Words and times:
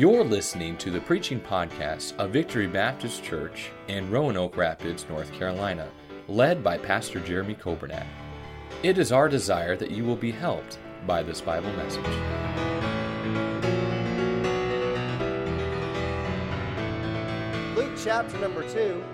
You're 0.00 0.24
listening 0.24 0.78
to 0.78 0.90
the 0.90 1.02
preaching 1.02 1.38
podcast 1.38 2.16
of 2.16 2.30
Victory 2.30 2.66
Baptist 2.66 3.22
Church 3.22 3.68
in 3.86 4.10
Roanoke 4.10 4.56
Rapids, 4.56 5.04
North 5.10 5.30
Carolina, 5.30 5.90
led 6.26 6.64
by 6.64 6.78
Pastor 6.78 7.20
Jeremy 7.20 7.54
Coburnack. 7.54 8.06
It 8.82 8.96
is 8.96 9.12
our 9.12 9.28
desire 9.28 9.76
that 9.76 9.90
you 9.90 10.04
will 10.04 10.16
be 10.16 10.30
helped 10.30 10.78
by 11.06 11.22
this 11.22 11.42
Bible 11.42 11.70
message. 11.74 12.02
Luke 17.76 17.92
chapter 18.02 18.38
number 18.38 18.66
2, 18.72 19.04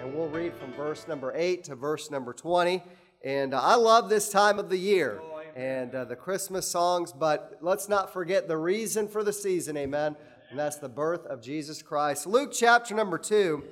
and 0.00 0.14
we'll 0.14 0.28
read 0.28 0.54
from 0.54 0.72
verse 0.72 1.06
number 1.06 1.34
8 1.36 1.64
to 1.64 1.74
verse 1.74 2.10
number 2.10 2.32
20. 2.32 2.82
And 3.22 3.52
uh, 3.52 3.60
I 3.60 3.74
love 3.74 4.08
this 4.08 4.30
time 4.30 4.58
of 4.58 4.70
the 4.70 4.78
year 4.78 5.20
and 5.54 5.94
uh, 5.94 6.04
the 6.04 6.16
Christmas 6.16 6.66
songs, 6.66 7.12
but 7.12 7.58
let's 7.60 7.88
not 7.88 8.12
forget 8.12 8.48
the 8.48 8.56
reason 8.56 9.08
for 9.08 9.22
the 9.22 9.32
season, 9.32 9.76
amen. 9.76 10.16
And 10.50 10.58
that's 10.58 10.78
the 10.78 10.88
birth 10.88 11.26
of 11.26 11.40
Jesus 11.40 11.80
Christ. 11.80 12.26
Luke 12.26 12.50
chapter 12.52 12.92
number 12.92 13.18
2 13.18 13.62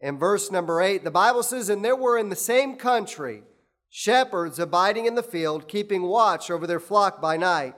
and 0.00 0.18
verse 0.18 0.50
number 0.50 0.82
8, 0.82 1.04
the 1.04 1.10
Bible 1.10 1.44
says, 1.44 1.68
And 1.68 1.84
there 1.84 1.94
were 1.94 2.18
in 2.18 2.30
the 2.30 2.36
same 2.36 2.74
country 2.74 3.44
shepherds 3.90 4.58
abiding 4.58 5.06
in 5.06 5.14
the 5.14 5.22
field, 5.22 5.68
keeping 5.68 6.02
watch 6.02 6.50
over 6.50 6.66
their 6.66 6.80
flock 6.80 7.22
by 7.22 7.36
night. 7.36 7.76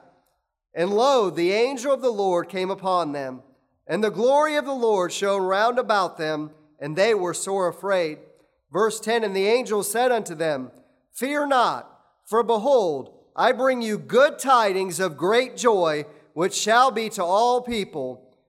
And 0.74 0.90
lo, 0.90 1.28
the 1.28 1.52
angel 1.52 1.92
of 1.92 2.00
the 2.00 2.10
Lord 2.10 2.48
came 2.48 2.70
upon 2.70 3.12
them, 3.12 3.42
and 3.86 4.02
the 4.02 4.10
glory 4.10 4.56
of 4.56 4.64
the 4.64 4.72
Lord 4.72 5.12
shone 5.12 5.42
round 5.42 5.78
about 5.78 6.16
them, 6.16 6.50
and 6.80 6.96
they 6.96 7.12
were 7.12 7.34
sore 7.34 7.68
afraid. 7.68 8.16
Verse 8.72 8.98
10 8.98 9.24
And 9.24 9.36
the 9.36 9.46
angel 9.46 9.82
said 9.82 10.10
unto 10.10 10.34
them, 10.34 10.70
Fear 11.12 11.48
not, 11.48 12.00
for 12.24 12.42
behold, 12.42 13.12
I 13.36 13.52
bring 13.52 13.82
you 13.82 13.98
good 13.98 14.38
tidings 14.38 15.00
of 15.00 15.18
great 15.18 15.54
joy, 15.54 16.06
which 16.32 16.54
shall 16.54 16.90
be 16.90 17.10
to 17.10 17.22
all 17.22 17.60
people. 17.60 18.24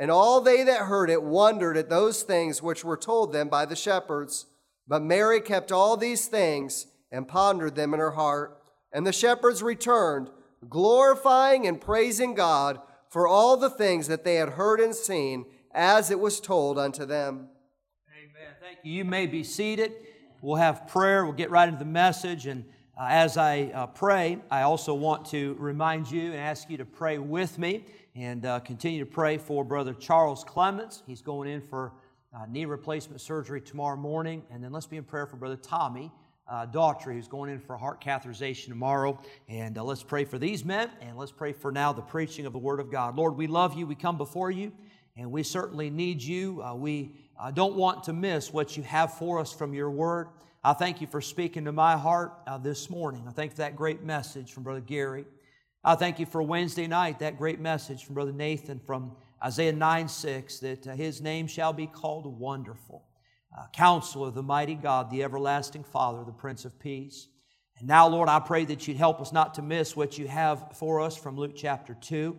And 0.00 0.10
all 0.10 0.40
they 0.40 0.62
that 0.62 0.86
heard 0.86 1.10
it 1.10 1.22
wondered 1.22 1.76
at 1.76 1.90
those 1.90 2.22
things 2.22 2.62
which 2.62 2.82
were 2.82 2.96
told 2.96 3.34
them 3.34 3.50
by 3.50 3.66
the 3.66 3.76
shepherds. 3.76 4.46
But 4.88 5.02
Mary 5.02 5.42
kept 5.42 5.70
all 5.70 5.98
these 5.98 6.26
things 6.26 6.86
and 7.12 7.28
pondered 7.28 7.74
them 7.74 7.92
in 7.92 8.00
her 8.00 8.12
heart. 8.12 8.62
And 8.94 9.06
the 9.06 9.12
shepherds 9.12 9.62
returned, 9.62 10.30
glorifying 10.70 11.66
and 11.66 11.78
praising 11.78 12.32
God 12.32 12.80
for 13.10 13.28
all 13.28 13.58
the 13.58 13.68
things 13.68 14.08
that 14.08 14.24
they 14.24 14.36
had 14.36 14.48
heard 14.48 14.80
and 14.80 14.94
seen, 14.94 15.44
as 15.74 16.10
it 16.10 16.18
was 16.18 16.40
told 16.40 16.78
unto 16.78 17.04
them. 17.04 17.50
Amen. 18.08 18.54
Thank 18.58 18.78
you. 18.82 18.94
You 18.94 19.04
may 19.04 19.26
be 19.26 19.44
seated. 19.44 19.92
We'll 20.40 20.56
have 20.56 20.88
prayer. 20.88 21.26
We'll 21.26 21.34
get 21.34 21.50
right 21.50 21.68
into 21.68 21.78
the 21.78 21.84
message. 21.84 22.46
And 22.46 22.64
uh, 23.00 23.06
as 23.08 23.38
I 23.38 23.70
uh, 23.72 23.86
pray, 23.86 24.36
I 24.50 24.60
also 24.60 24.92
want 24.92 25.24
to 25.28 25.56
remind 25.58 26.10
you 26.10 26.32
and 26.32 26.36
ask 26.36 26.68
you 26.68 26.76
to 26.76 26.84
pray 26.84 27.16
with 27.16 27.58
me 27.58 27.86
and 28.14 28.44
uh, 28.44 28.60
continue 28.60 29.00
to 29.00 29.10
pray 29.10 29.38
for 29.38 29.64
Brother 29.64 29.94
Charles 29.94 30.44
Clements. 30.44 31.02
He's 31.06 31.22
going 31.22 31.48
in 31.48 31.62
for 31.62 31.94
uh, 32.34 32.44
knee 32.46 32.66
replacement 32.66 33.22
surgery 33.22 33.62
tomorrow 33.62 33.96
morning. 33.96 34.42
And 34.50 34.62
then 34.62 34.70
let's 34.70 34.86
be 34.86 34.98
in 34.98 35.04
prayer 35.04 35.24
for 35.26 35.36
Brother 35.36 35.56
Tommy 35.56 36.12
uh, 36.46 36.66
Daughtry, 36.66 37.14
who's 37.14 37.26
going 37.26 37.50
in 37.50 37.58
for 37.58 37.78
heart 37.78 38.04
catheterization 38.04 38.68
tomorrow. 38.68 39.18
And 39.48 39.78
uh, 39.78 39.82
let's 39.82 40.02
pray 40.02 40.26
for 40.26 40.36
these 40.36 40.62
men, 40.62 40.90
and 41.00 41.16
let's 41.16 41.32
pray 41.32 41.54
for 41.54 41.72
now 41.72 41.94
the 41.94 42.02
preaching 42.02 42.44
of 42.44 42.52
the 42.52 42.58
Word 42.58 42.80
of 42.80 42.92
God. 42.92 43.16
Lord, 43.16 43.34
we 43.34 43.46
love 43.46 43.78
you. 43.78 43.86
We 43.86 43.94
come 43.94 44.18
before 44.18 44.50
you, 44.50 44.72
and 45.16 45.32
we 45.32 45.42
certainly 45.42 45.88
need 45.88 46.22
you. 46.22 46.62
Uh, 46.62 46.74
we 46.74 47.12
uh, 47.40 47.50
don't 47.50 47.76
want 47.76 48.04
to 48.04 48.12
miss 48.12 48.52
what 48.52 48.76
you 48.76 48.82
have 48.82 49.14
for 49.14 49.38
us 49.38 49.54
from 49.54 49.72
your 49.72 49.90
Word. 49.90 50.28
I 50.62 50.74
thank 50.74 51.00
you 51.00 51.06
for 51.06 51.22
speaking 51.22 51.64
to 51.64 51.72
my 51.72 51.96
heart 51.96 52.34
uh, 52.46 52.58
this 52.58 52.90
morning. 52.90 53.24
I 53.26 53.30
thank 53.30 53.52
for 53.52 53.58
that 53.58 53.76
great 53.76 54.02
message 54.02 54.52
from 54.52 54.62
Brother 54.62 54.82
Gary. 54.82 55.24
I 55.82 55.94
thank 55.94 56.18
you 56.18 56.26
for 56.26 56.42
Wednesday 56.42 56.86
night, 56.86 57.20
that 57.20 57.38
great 57.38 57.58
message 57.58 58.04
from 58.04 58.14
Brother 58.14 58.34
Nathan 58.34 58.78
from 58.78 59.16
Isaiah 59.42 59.72
9 59.72 60.06
6, 60.06 60.58
that 60.58 60.86
uh, 60.86 60.92
his 60.92 61.22
name 61.22 61.46
shall 61.46 61.72
be 61.72 61.86
called 61.86 62.26
Wonderful, 62.38 63.06
uh, 63.58 63.68
Counselor, 63.72 64.28
of 64.28 64.34
the 64.34 64.42
mighty 64.42 64.74
God, 64.74 65.10
the 65.10 65.22
everlasting 65.22 65.82
Father, 65.82 66.24
the 66.24 66.32
Prince 66.32 66.66
of 66.66 66.78
Peace. 66.78 67.28
And 67.78 67.88
now, 67.88 68.06
Lord, 68.06 68.28
I 68.28 68.38
pray 68.38 68.66
that 68.66 68.86
you'd 68.86 68.98
help 68.98 69.22
us 69.22 69.32
not 69.32 69.54
to 69.54 69.62
miss 69.62 69.96
what 69.96 70.18
you 70.18 70.28
have 70.28 70.76
for 70.76 71.00
us 71.00 71.16
from 71.16 71.38
Luke 71.38 71.56
chapter 71.56 71.96
2. 71.98 72.36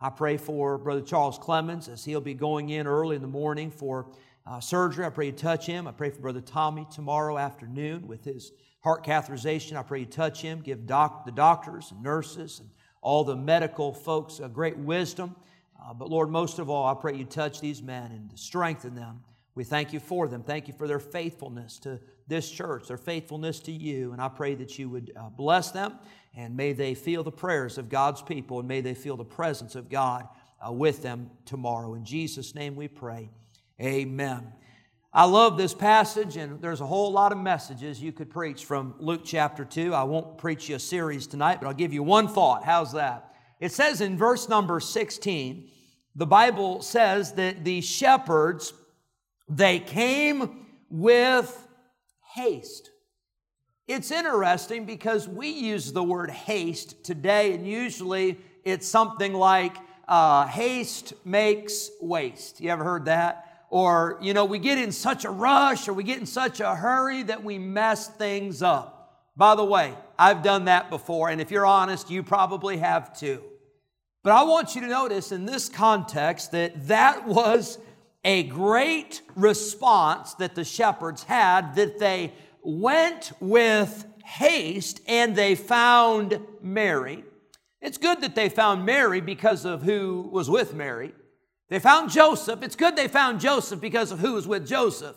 I 0.00 0.10
pray 0.10 0.36
for 0.36 0.78
Brother 0.78 1.00
Charles 1.00 1.38
Clemens 1.38 1.88
as 1.88 2.04
he'll 2.04 2.20
be 2.20 2.34
going 2.34 2.68
in 2.68 2.86
early 2.86 3.16
in 3.16 3.22
the 3.22 3.26
morning 3.26 3.72
for 3.72 4.12
uh, 4.46 4.60
surgery. 4.60 5.04
I 5.04 5.10
pray 5.10 5.26
you 5.26 5.32
touch 5.32 5.66
him. 5.66 5.86
I 5.86 5.92
pray 5.92 6.10
for 6.10 6.20
Brother 6.20 6.40
Tommy 6.40 6.86
tomorrow 6.92 7.38
afternoon 7.38 8.06
with 8.06 8.24
his 8.24 8.52
heart 8.80 9.04
catheterization. 9.04 9.76
I 9.76 9.82
pray 9.82 10.00
you 10.00 10.06
touch 10.06 10.42
him, 10.42 10.60
give 10.60 10.86
doc- 10.86 11.24
the 11.24 11.32
doctors 11.32 11.90
and 11.90 12.02
nurses 12.02 12.60
and 12.60 12.68
all 13.00 13.24
the 13.24 13.36
medical 13.36 13.92
folks 13.92 14.40
a 14.40 14.48
great 14.48 14.76
wisdom. 14.76 15.34
Uh, 15.82 15.92
but 15.92 16.08
Lord, 16.08 16.30
most 16.30 16.58
of 16.58 16.70
all, 16.70 16.86
I 16.86 16.94
pray 16.94 17.16
you 17.16 17.24
touch 17.24 17.60
these 17.60 17.82
men 17.82 18.10
and 18.12 18.30
strengthen 18.38 18.94
them. 18.94 19.22
We 19.54 19.64
thank 19.64 19.92
you 19.92 20.00
for 20.00 20.26
them. 20.26 20.42
Thank 20.42 20.68
you 20.68 20.74
for 20.74 20.88
their 20.88 20.98
faithfulness 20.98 21.78
to 21.80 22.00
this 22.26 22.50
church, 22.50 22.88
their 22.88 22.96
faithfulness 22.96 23.60
to 23.60 23.72
you. 23.72 24.12
And 24.12 24.20
I 24.20 24.28
pray 24.28 24.54
that 24.56 24.78
you 24.78 24.88
would 24.88 25.12
uh, 25.16 25.28
bless 25.28 25.70
them 25.70 25.98
and 26.36 26.56
may 26.56 26.72
they 26.72 26.94
feel 26.94 27.22
the 27.22 27.30
prayers 27.32 27.78
of 27.78 27.88
God's 27.88 28.22
people 28.22 28.58
and 28.58 28.66
may 28.66 28.80
they 28.80 28.94
feel 28.94 29.16
the 29.16 29.24
presence 29.24 29.74
of 29.74 29.88
God 29.88 30.26
uh, 30.66 30.72
with 30.72 31.02
them 31.02 31.30
tomorrow. 31.44 31.94
In 31.94 32.04
Jesus' 32.04 32.54
name 32.54 32.74
we 32.74 32.88
pray. 32.88 33.30
Amen. 33.80 34.52
I 35.12 35.24
love 35.24 35.56
this 35.56 35.74
passage, 35.74 36.36
and 36.36 36.60
there's 36.60 36.80
a 36.80 36.86
whole 36.86 37.10
lot 37.10 37.32
of 37.32 37.38
messages 37.38 38.00
you 38.00 38.12
could 38.12 38.30
preach 38.30 38.64
from 38.64 38.94
Luke 38.98 39.22
chapter 39.24 39.64
2. 39.64 39.92
I 39.92 40.04
won't 40.04 40.38
preach 40.38 40.68
you 40.68 40.76
a 40.76 40.80
series 40.80 41.26
tonight, 41.26 41.60
but 41.60 41.66
I'll 41.66 41.74
give 41.74 41.92
you 41.92 42.02
one 42.02 42.28
thought. 42.28 42.64
How's 42.64 42.92
that? 42.92 43.34
It 43.60 43.72
says 43.72 44.00
in 44.00 44.16
verse 44.16 44.48
number 44.48 44.78
16, 44.78 45.68
the 46.14 46.26
Bible 46.26 46.82
says 46.82 47.32
that 47.32 47.64
the 47.64 47.80
shepherds, 47.80 48.72
they 49.48 49.80
came 49.80 50.66
with 50.88 51.66
haste. 52.34 52.90
It's 53.88 54.10
interesting 54.10 54.84
because 54.84 55.28
we 55.28 55.48
use 55.48 55.92
the 55.92 56.02
word 56.02 56.30
haste 56.30 57.04
today, 57.04 57.54
and 57.54 57.66
usually 57.66 58.38
it's 58.64 58.86
something 58.86 59.32
like 59.32 59.76
uh, 60.06 60.46
haste 60.46 61.12
makes 61.24 61.90
waste. 62.00 62.60
You 62.60 62.70
ever 62.70 62.84
heard 62.84 63.06
that? 63.06 63.53
Or, 63.70 64.18
you 64.20 64.34
know, 64.34 64.44
we 64.44 64.58
get 64.58 64.78
in 64.78 64.92
such 64.92 65.24
a 65.24 65.30
rush 65.30 65.88
or 65.88 65.92
we 65.92 66.04
get 66.04 66.18
in 66.18 66.26
such 66.26 66.60
a 66.60 66.74
hurry 66.74 67.22
that 67.24 67.42
we 67.42 67.58
mess 67.58 68.08
things 68.08 68.62
up. 68.62 69.30
By 69.36 69.56
the 69.56 69.64
way, 69.64 69.94
I've 70.18 70.42
done 70.42 70.66
that 70.66 70.90
before, 70.90 71.28
and 71.28 71.40
if 71.40 71.50
you're 71.50 71.66
honest, 71.66 72.10
you 72.10 72.22
probably 72.22 72.76
have 72.76 73.18
too. 73.18 73.42
But 74.22 74.32
I 74.32 74.44
want 74.44 74.74
you 74.74 74.80
to 74.82 74.86
notice 74.86 75.32
in 75.32 75.44
this 75.44 75.68
context 75.68 76.52
that 76.52 76.86
that 76.86 77.26
was 77.26 77.78
a 78.24 78.44
great 78.44 79.22
response 79.34 80.34
that 80.34 80.54
the 80.54 80.64
shepherds 80.64 81.24
had, 81.24 81.74
that 81.74 81.98
they 81.98 82.32
went 82.62 83.32
with 83.40 84.06
haste 84.24 85.00
and 85.06 85.36
they 85.36 85.54
found 85.54 86.40
Mary. 86.62 87.24
It's 87.82 87.98
good 87.98 88.22
that 88.22 88.34
they 88.34 88.48
found 88.48 88.86
Mary 88.86 89.20
because 89.20 89.66
of 89.66 89.82
who 89.82 90.28
was 90.32 90.48
with 90.48 90.72
Mary. 90.72 91.12
They 91.68 91.78
found 91.78 92.10
Joseph. 92.10 92.62
It's 92.62 92.76
good 92.76 92.96
they 92.96 93.08
found 93.08 93.40
Joseph 93.40 93.80
because 93.80 94.12
of 94.12 94.20
who 94.20 94.34
was 94.34 94.46
with 94.46 94.66
Joseph. 94.66 95.16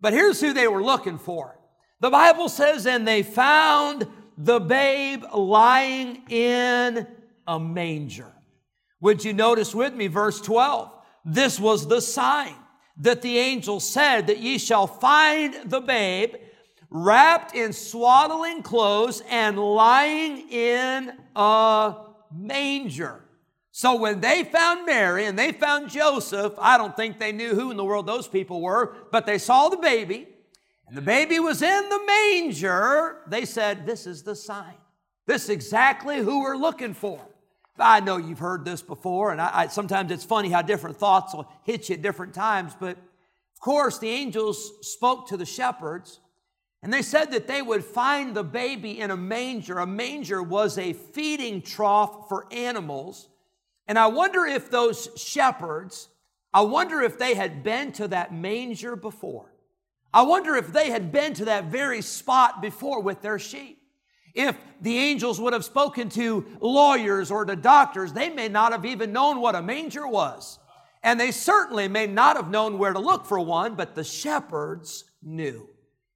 But 0.00 0.12
here's 0.12 0.40
who 0.40 0.52
they 0.52 0.68
were 0.68 0.82
looking 0.82 1.18
for. 1.18 1.58
The 2.00 2.10
Bible 2.10 2.48
says, 2.48 2.86
and 2.86 3.06
they 3.06 3.22
found 3.22 4.06
the 4.36 4.60
babe 4.60 5.24
lying 5.34 6.22
in 6.28 7.06
a 7.46 7.58
manger. 7.58 8.32
Would 9.00 9.24
you 9.24 9.32
notice 9.32 9.74
with 9.74 9.94
me 9.94 10.06
verse 10.06 10.40
12? 10.40 10.90
This 11.24 11.58
was 11.58 11.88
the 11.88 12.00
sign 12.00 12.54
that 12.98 13.22
the 13.22 13.38
angel 13.38 13.80
said 13.80 14.26
that 14.26 14.38
ye 14.38 14.58
shall 14.58 14.86
find 14.86 15.54
the 15.64 15.80
babe 15.80 16.34
wrapped 16.90 17.54
in 17.54 17.72
swaddling 17.72 18.62
clothes 18.62 19.22
and 19.28 19.58
lying 19.58 20.48
in 20.50 21.12
a 21.36 21.96
manger. 22.32 23.24
So 23.78 23.94
when 23.94 24.20
they 24.20 24.42
found 24.42 24.86
Mary 24.86 25.26
and 25.26 25.38
they 25.38 25.52
found 25.52 25.88
Joseph, 25.88 26.54
I 26.58 26.78
don't 26.78 26.96
think 26.96 27.20
they 27.20 27.30
knew 27.30 27.54
who 27.54 27.70
in 27.70 27.76
the 27.76 27.84
world 27.84 28.08
those 28.08 28.26
people 28.26 28.60
were, 28.60 28.96
but 29.12 29.24
they 29.24 29.38
saw 29.38 29.68
the 29.68 29.76
baby 29.76 30.26
and 30.88 30.96
the 30.96 31.00
baby 31.00 31.38
was 31.38 31.62
in 31.62 31.88
the 31.88 32.00
manger. 32.04 33.18
They 33.28 33.44
said, 33.44 33.86
This 33.86 34.04
is 34.04 34.24
the 34.24 34.34
sign. 34.34 34.74
This 35.28 35.44
is 35.44 35.50
exactly 35.50 36.16
who 36.16 36.40
we're 36.40 36.56
looking 36.56 36.92
for. 36.92 37.24
I 37.78 38.00
know 38.00 38.16
you've 38.16 38.40
heard 38.40 38.64
this 38.64 38.82
before, 38.82 39.30
and 39.30 39.40
I, 39.40 39.50
I, 39.54 39.66
sometimes 39.68 40.10
it's 40.10 40.24
funny 40.24 40.50
how 40.50 40.62
different 40.62 40.96
thoughts 40.96 41.32
will 41.32 41.48
hit 41.62 41.88
you 41.88 41.94
at 41.94 42.02
different 42.02 42.34
times. 42.34 42.72
But 42.80 42.96
of 42.96 43.60
course, 43.60 44.00
the 44.00 44.08
angels 44.08 44.72
spoke 44.80 45.28
to 45.28 45.36
the 45.36 45.46
shepherds, 45.46 46.18
and 46.82 46.92
they 46.92 47.02
said 47.02 47.30
that 47.30 47.46
they 47.46 47.62
would 47.62 47.84
find 47.84 48.34
the 48.34 48.42
baby 48.42 48.98
in 48.98 49.12
a 49.12 49.16
manger. 49.16 49.78
A 49.78 49.86
manger 49.86 50.42
was 50.42 50.78
a 50.78 50.94
feeding 50.94 51.62
trough 51.62 52.28
for 52.28 52.52
animals. 52.52 53.28
And 53.88 53.98
I 53.98 54.06
wonder 54.08 54.44
if 54.44 54.70
those 54.70 55.08
shepherds, 55.16 56.08
I 56.52 56.60
wonder 56.60 57.00
if 57.00 57.18
they 57.18 57.34
had 57.34 57.64
been 57.64 57.90
to 57.92 58.08
that 58.08 58.34
manger 58.34 58.94
before. 58.94 59.50
I 60.12 60.22
wonder 60.22 60.56
if 60.56 60.72
they 60.72 60.90
had 60.90 61.10
been 61.10 61.34
to 61.34 61.46
that 61.46 61.64
very 61.64 62.02
spot 62.02 62.62
before 62.62 63.00
with 63.00 63.22
their 63.22 63.38
sheep. 63.38 63.78
If 64.34 64.56
the 64.80 64.98
angels 64.98 65.40
would 65.40 65.54
have 65.54 65.64
spoken 65.64 66.10
to 66.10 66.46
lawyers 66.60 67.30
or 67.30 67.44
to 67.44 67.56
doctors, 67.56 68.12
they 68.12 68.28
may 68.28 68.48
not 68.48 68.72
have 68.72 68.84
even 68.84 69.12
known 69.12 69.40
what 69.40 69.54
a 69.54 69.62
manger 69.62 70.06
was. 70.06 70.58
And 71.02 71.18
they 71.18 71.30
certainly 71.30 71.88
may 71.88 72.06
not 72.06 72.36
have 72.36 72.50
known 72.50 72.78
where 72.78 72.92
to 72.92 72.98
look 72.98 73.26
for 73.26 73.40
one, 73.40 73.74
but 73.74 73.94
the 73.94 74.04
shepherds 74.04 75.04
knew. 75.22 75.68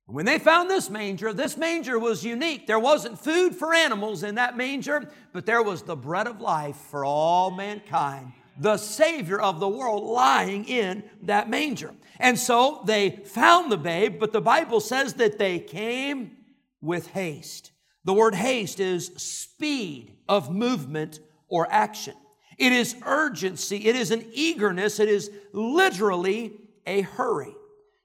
When 0.06 0.26
they 0.26 0.38
found 0.38 0.68
this 0.68 0.90
manger, 0.90 1.32
this 1.32 1.56
manger 1.56 1.98
was 1.98 2.24
unique. 2.24 2.66
There 2.66 2.78
wasn't 2.78 3.18
food 3.18 3.54
for 3.54 3.72
animals 3.72 4.22
in 4.22 4.34
that 4.34 4.56
manger, 4.56 5.08
but 5.32 5.46
there 5.46 5.62
was 5.62 5.82
the 5.82 5.96
bread 5.96 6.26
of 6.26 6.40
life 6.40 6.76
for 6.76 7.04
all 7.04 7.50
mankind, 7.50 8.32
the 8.58 8.76
Savior 8.76 9.40
of 9.40 9.60
the 9.60 9.68
world 9.68 10.04
lying 10.04 10.64
in 10.66 11.04
that 11.22 11.48
manger. 11.48 11.94
And 12.18 12.38
so 12.38 12.82
they 12.84 13.10
found 13.24 13.70
the 13.70 13.76
babe, 13.76 14.18
but 14.18 14.32
the 14.32 14.40
Bible 14.40 14.80
says 14.80 15.14
that 15.14 15.38
they 15.38 15.58
came 15.58 16.36
with 16.80 17.06
haste. 17.08 17.70
The 18.04 18.12
word 18.12 18.34
haste 18.34 18.80
is 18.80 19.12
speed 19.16 20.16
of 20.28 20.52
movement 20.52 21.20
or 21.48 21.68
action. 21.70 22.14
It 22.58 22.72
is 22.72 22.96
urgency. 23.06 23.86
It 23.86 23.96
is 23.96 24.10
an 24.10 24.26
eagerness. 24.32 25.00
It 25.00 25.08
is 25.08 25.30
literally 25.52 26.52
a 26.86 27.02
hurry. 27.02 27.54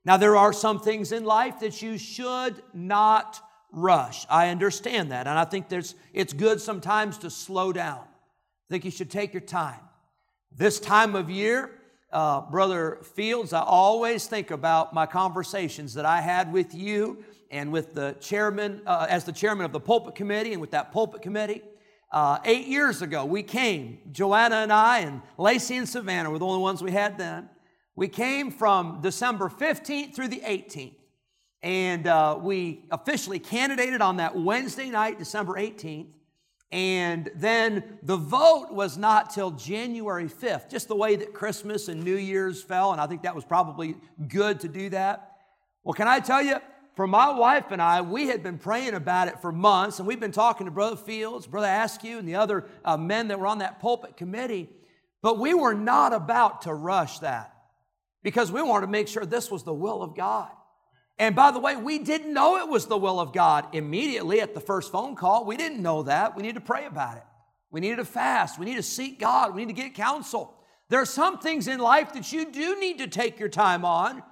Now, 0.08 0.16
there 0.16 0.38
are 0.38 0.54
some 0.54 0.80
things 0.80 1.12
in 1.12 1.26
life 1.26 1.60
that 1.60 1.82
you 1.82 1.98
should 1.98 2.64
not 2.74 3.42
rush. 3.74 4.26
I 4.30 4.48
understand 4.48 5.12
that. 5.12 5.28
And 5.28 5.38
I 5.38 5.44
think 5.44 5.68
there's, 5.68 5.96
it's 6.14 6.32
good 6.32 6.62
sometimes 6.62 7.18
to 7.18 7.30
slow 7.30 7.74
down. 7.74 8.00
I 8.00 8.68
think 8.70 8.86
you 8.86 8.92
should 8.92 9.12
take 9.12 9.34
your 9.34 9.42
time. 9.42 9.82
This 10.50 10.80
time 10.80 11.14
of 11.14 11.30
year, 11.30 11.72
uh, 12.14 12.40
Brother 12.40 13.00
Fields, 13.16 13.52
I 13.52 13.64
always 13.64 14.28
think 14.28 14.50
about 14.50 14.94
my 14.94 15.06
conversations 15.06 15.94
that 15.96 16.06
I 16.06 16.22
had 16.22 16.54
with 16.54 16.74
you 16.74 17.22
and 17.52 17.74
with 17.74 17.94
the 17.94 18.16
chairman, 18.22 18.84
uh, 18.86 19.08
as 19.10 19.26
the 19.26 19.34
chairman 19.34 19.66
of 19.66 19.74
the 19.74 19.82
pulpit 19.82 20.16
committee, 20.16 20.54
and 20.54 20.62
with 20.62 20.72
that 20.72 20.94
pulpit 20.94 21.22
committee. 21.22 21.64
Uh, 22.14 22.40
eight 22.46 22.68
years 22.68 23.02
ago, 23.02 23.26
we 23.26 23.44
came, 23.44 24.00
Joanna 24.14 24.56
and 24.56 24.72
I, 24.72 25.00
and 25.00 25.22
Lacey 25.38 25.76
and 25.76 25.90
Savannah 25.90 26.32
were 26.32 26.40
the 26.40 26.46
only 26.46 26.62
ones 26.62 26.82
we 26.82 26.92
had 26.92 27.18
then. 27.18 27.50
We 27.98 28.08
came 28.08 28.52
from 28.52 29.02
December 29.02 29.50
15th 29.50 30.14
through 30.14 30.28
the 30.28 30.42
18th. 30.42 30.94
And 31.64 32.06
uh, 32.06 32.38
we 32.40 32.86
officially 32.92 33.40
candidated 33.40 34.02
on 34.02 34.18
that 34.18 34.38
Wednesday 34.38 34.92
night, 34.92 35.18
December 35.18 35.54
18th. 35.54 36.10
And 36.72 37.32
then 37.34 37.98
the 38.04 38.16
vote 38.16 38.68
was 38.70 39.00
not 39.00 39.32
till 39.32 39.50
January 39.50 40.26
5th, 40.28 40.70
just 40.70 40.90
the 40.90 40.96
way 40.96 41.16
that 41.16 41.34
Christmas 41.34 41.88
and 41.88 42.04
New 42.04 42.18
Year's 42.18 42.62
fell. 42.62 42.92
And 42.92 43.02
I 43.02 43.08
think 43.08 43.24
that 43.24 43.34
was 43.34 43.44
probably 43.44 43.96
good 44.28 44.60
to 44.60 44.68
do 44.68 44.90
that. 44.90 45.38
Well, 45.84 45.94
can 45.94 46.08
I 46.08 46.20
tell 46.20 46.44
you, 46.44 46.58
for 46.96 47.08
my 47.08 47.32
wife 47.32 47.72
and 47.72 47.82
I, 47.82 48.02
we 48.02 48.28
had 48.28 48.44
been 48.44 48.60
praying 48.60 48.94
about 48.94 49.28
it 49.28 49.42
for 49.42 49.52
months, 49.52 49.98
and 49.98 50.08
we've 50.08 50.20
been 50.20 50.32
talking 50.32 50.66
to 50.66 50.72
Brother 50.72 50.98
Fields, 50.98 51.48
Brother 51.48 51.68
Askew, 51.68 52.20
and 52.20 52.28
the 52.28 52.36
other 52.36 52.66
uh, 52.86 52.96
men 52.96 53.30
that 53.30 53.40
were 53.40 53.48
on 53.48 53.58
that 53.58 53.80
pulpit 53.80 54.18
committee. 54.18 54.70
But 55.24 55.40
we 55.40 55.56
were 55.56 55.74
not 55.74 56.14
about 56.14 56.62
to 56.64 56.74
rush 56.76 57.20
that 57.20 57.57
because 58.24 58.52
we 58.52 58.62
wanted 58.62 58.88
to 58.88 58.92
make 58.92 59.08
sure 59.08 59.26
this 59.26 59.50
was 59.50 59.64
the 59.64 59.74
will 59.74 60.02
of 60.02 60.16
God. 60.16 60.50
And 61.20 61.36
by 61.36 61.52
the 61.52 61.60
way, 61.60 61.76
we 61.76 62.00
didn't 62.00 62.34
know 62.34 62.58
it 62.58 62.70
was 62.70 62.86
the 62.86 62.98
will 62.98 63.20
of 63.20 63.34
God 63.34 63.74
immediately 63.74 64.40
at 64.40 64.54
the 64.54 64.60
first 64.60 64.92
phone 64.92 65.16
call. 65.16 65.46
We 65.46 65.58
didn't 65.58 65.82
know 65.82 66.04
that. 66.04 66.36
We 66.36 66.44
needed 66.44 66.56
to 66.56 66.66
pray 66.66 66.86
about 66.86 67.18
it. 67.18 67.24
We 67.72 67.80
needed 67.80 67.98
to 67.98 68.06
fast. 68.06 68.60
We 68.60 68.66
need 68.66 68.76
to 68.76 68.84
seek 68.84 69.20
God. 69.20 69.56
We 69.56 69.66
need 69.66 69.76
to 69.76 69.82
get 69.82 69.96
counsel. 69.96 70.54
There 70.90 71.02
are 71.02 71.06
some 71.06 71.40
things 71.40 71.68
in 71.68 71.80
life 71.80 72.14
that 72.14 72.32
you 72.32 72.52
do 72.52 72.80
need 72.80 73.00
to 73.00 73.08
take 73.08 73.40
your 73.40 73.50
time 73.50 73.84
on, 73.84 74.24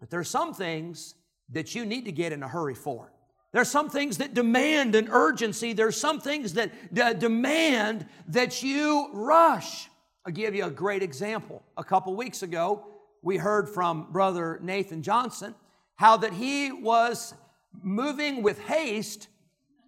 but 0.00 0.10
there 0.10 0.20
are 0.20 0.24
some 0.24 0.54
things 0.54 1.14
that 1.50 1.74
you 1.74 1.84
need 1.84 2.04
to 2.04 2.12
get 2.12 2.32
in 2.32 2.42
a 2.42 2.48
hurry 2.48 2.74
for. 2.74 3.10
There 3.52 3.60
are 3.60 3.64
some 3.64 3.88
things 3.88 4.18
that 4.18 4.34
demand 4.34 4.94
an 4.94 5.08
urgency. 5.10 5.72
There 5.72 5.86
are 5.86 5.92
some 5.92 6.20
things 6.20 6.54
that 6.54 6.72
d- 6.92 7.14
demand 7.14 8.06
that 8.28 8.62
you 8.62 9.08
rush. 9.12 9.88
I'll 10.26 10.32
give 10.32 10.54
you 10.54 10.64
a 10.64 10.70
great 10.70 11.02
example. 11.02 11.62
A 11.76 11.84
couple 11.84 12.14
weeks 12.16 12.42
ago, 12.42 12.84
we 13.24 13.38
heard 13.38 13.70
from 13.70 14.12
Brother 14.12 14.60
Nathan 14.62 15.02
Johnson 15.02 15.54
how 15.96 16.18
that 16.18 16.34
he 16.34 16.70
was 16.70 17.34
moving 17.82 18.42
with 18.42 18.60
haste 18.60 19.28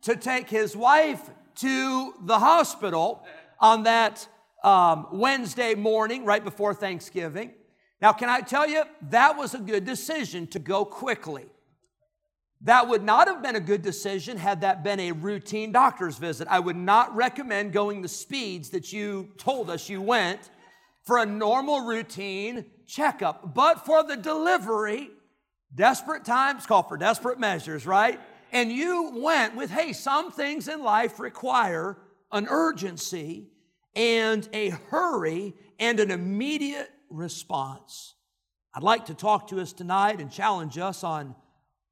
to 0.03 0.17
take 0.17 0.49
his 0.49 0.75
wife 0.75 1.21
to 1.56 2.15
the 2.23 2.38
hospital 2.38 3.27
on 3.61 3.83
that 3.83 4.27
um, 4.65 5.09
Wednesday 5.12 5.75
morning 5.75 6.25
right 6.25 6.43
before 6.43 6.73
Thanksgiving. 6.73 7.53
Now, 8.00 8.12
can 8.12 8.31
I 8.31 8.41
tell 8.41 8.67
you, 8.67 8.85
that 9.11 9.37
was 9.37 9.55
a 9.55 9.59
good 9.59 9.85
decision 9.85 10.47
to 10.49 10.59
go 10.59 10.85
quickly. 10.85 11.47
That 12.62 12.88
would 12.88 13.03
not 13.03 13.29
have 13.29 13.43
been 13.43 13.56
a 13.56 13.61
good 13.61 13.83
decision 13.83 14.38
had 14.38 14.62
that 14.62 14.83
been 14.83 14.99
a 14.99 15.12
routine 15.12 15.73
doctor's 15.73 16.17
visit. 16.17 16.49
I 16.49 16.59
would 16.59 16.77
not 16.77 17.15
recommend 17.15 17.75
going 17.75 18.00
the 18.00 18.09
speeds 18.09 18.71
that 18.71 18.94
you 18.94 19.33
told 19.37 19.69
us 19.69 19.91
you 19.91 20.00
went 20.00 20.50
for 21.05 21.19
a 21.19 21.27
normal 21.27 21.83
routine 21.83 22.65
checkup. 22.87 23.55
But 23.55 23.85
for 23.85 24.02
the 24.02 24.16
delivery, 24.16 25.11
Desperate 25.75 26.25
times 26.25 26.66
call 26.66 26.83
for 26.83 26.97
desperate 26.97 27.38
measures, 27.38 27.87
right? 27.87 28.19
And 28.52 28.73
you 28.73 29.12
went 29.16 29.57
with, 29.57 29.71
hey, 29.71 29.93
some 29.93 30.31
things 30.33 30.69
in 30.69 30.83
life 30.83 31.19
require 31.21 31.99
an 32.33 32.47
urgency 32.49 33.49
and 33.95 34.49
a 34.52 34.71
hurry 34.71 35.55
and 35.78 36.00
an 36.00 36.11
immediate 36.11 36.90
response. 37.11 38.14
I'd 38.75 38.83
like 38.83 39.07
to 39.07 39.14
talk 39.14 39.49
to 39.49 39.61
us 39.61 39.73
tonight 39.73 40.21
and 40.21 40.31
challenge 40.31 40.78
us 40.78 41.05
on 41.05 41.35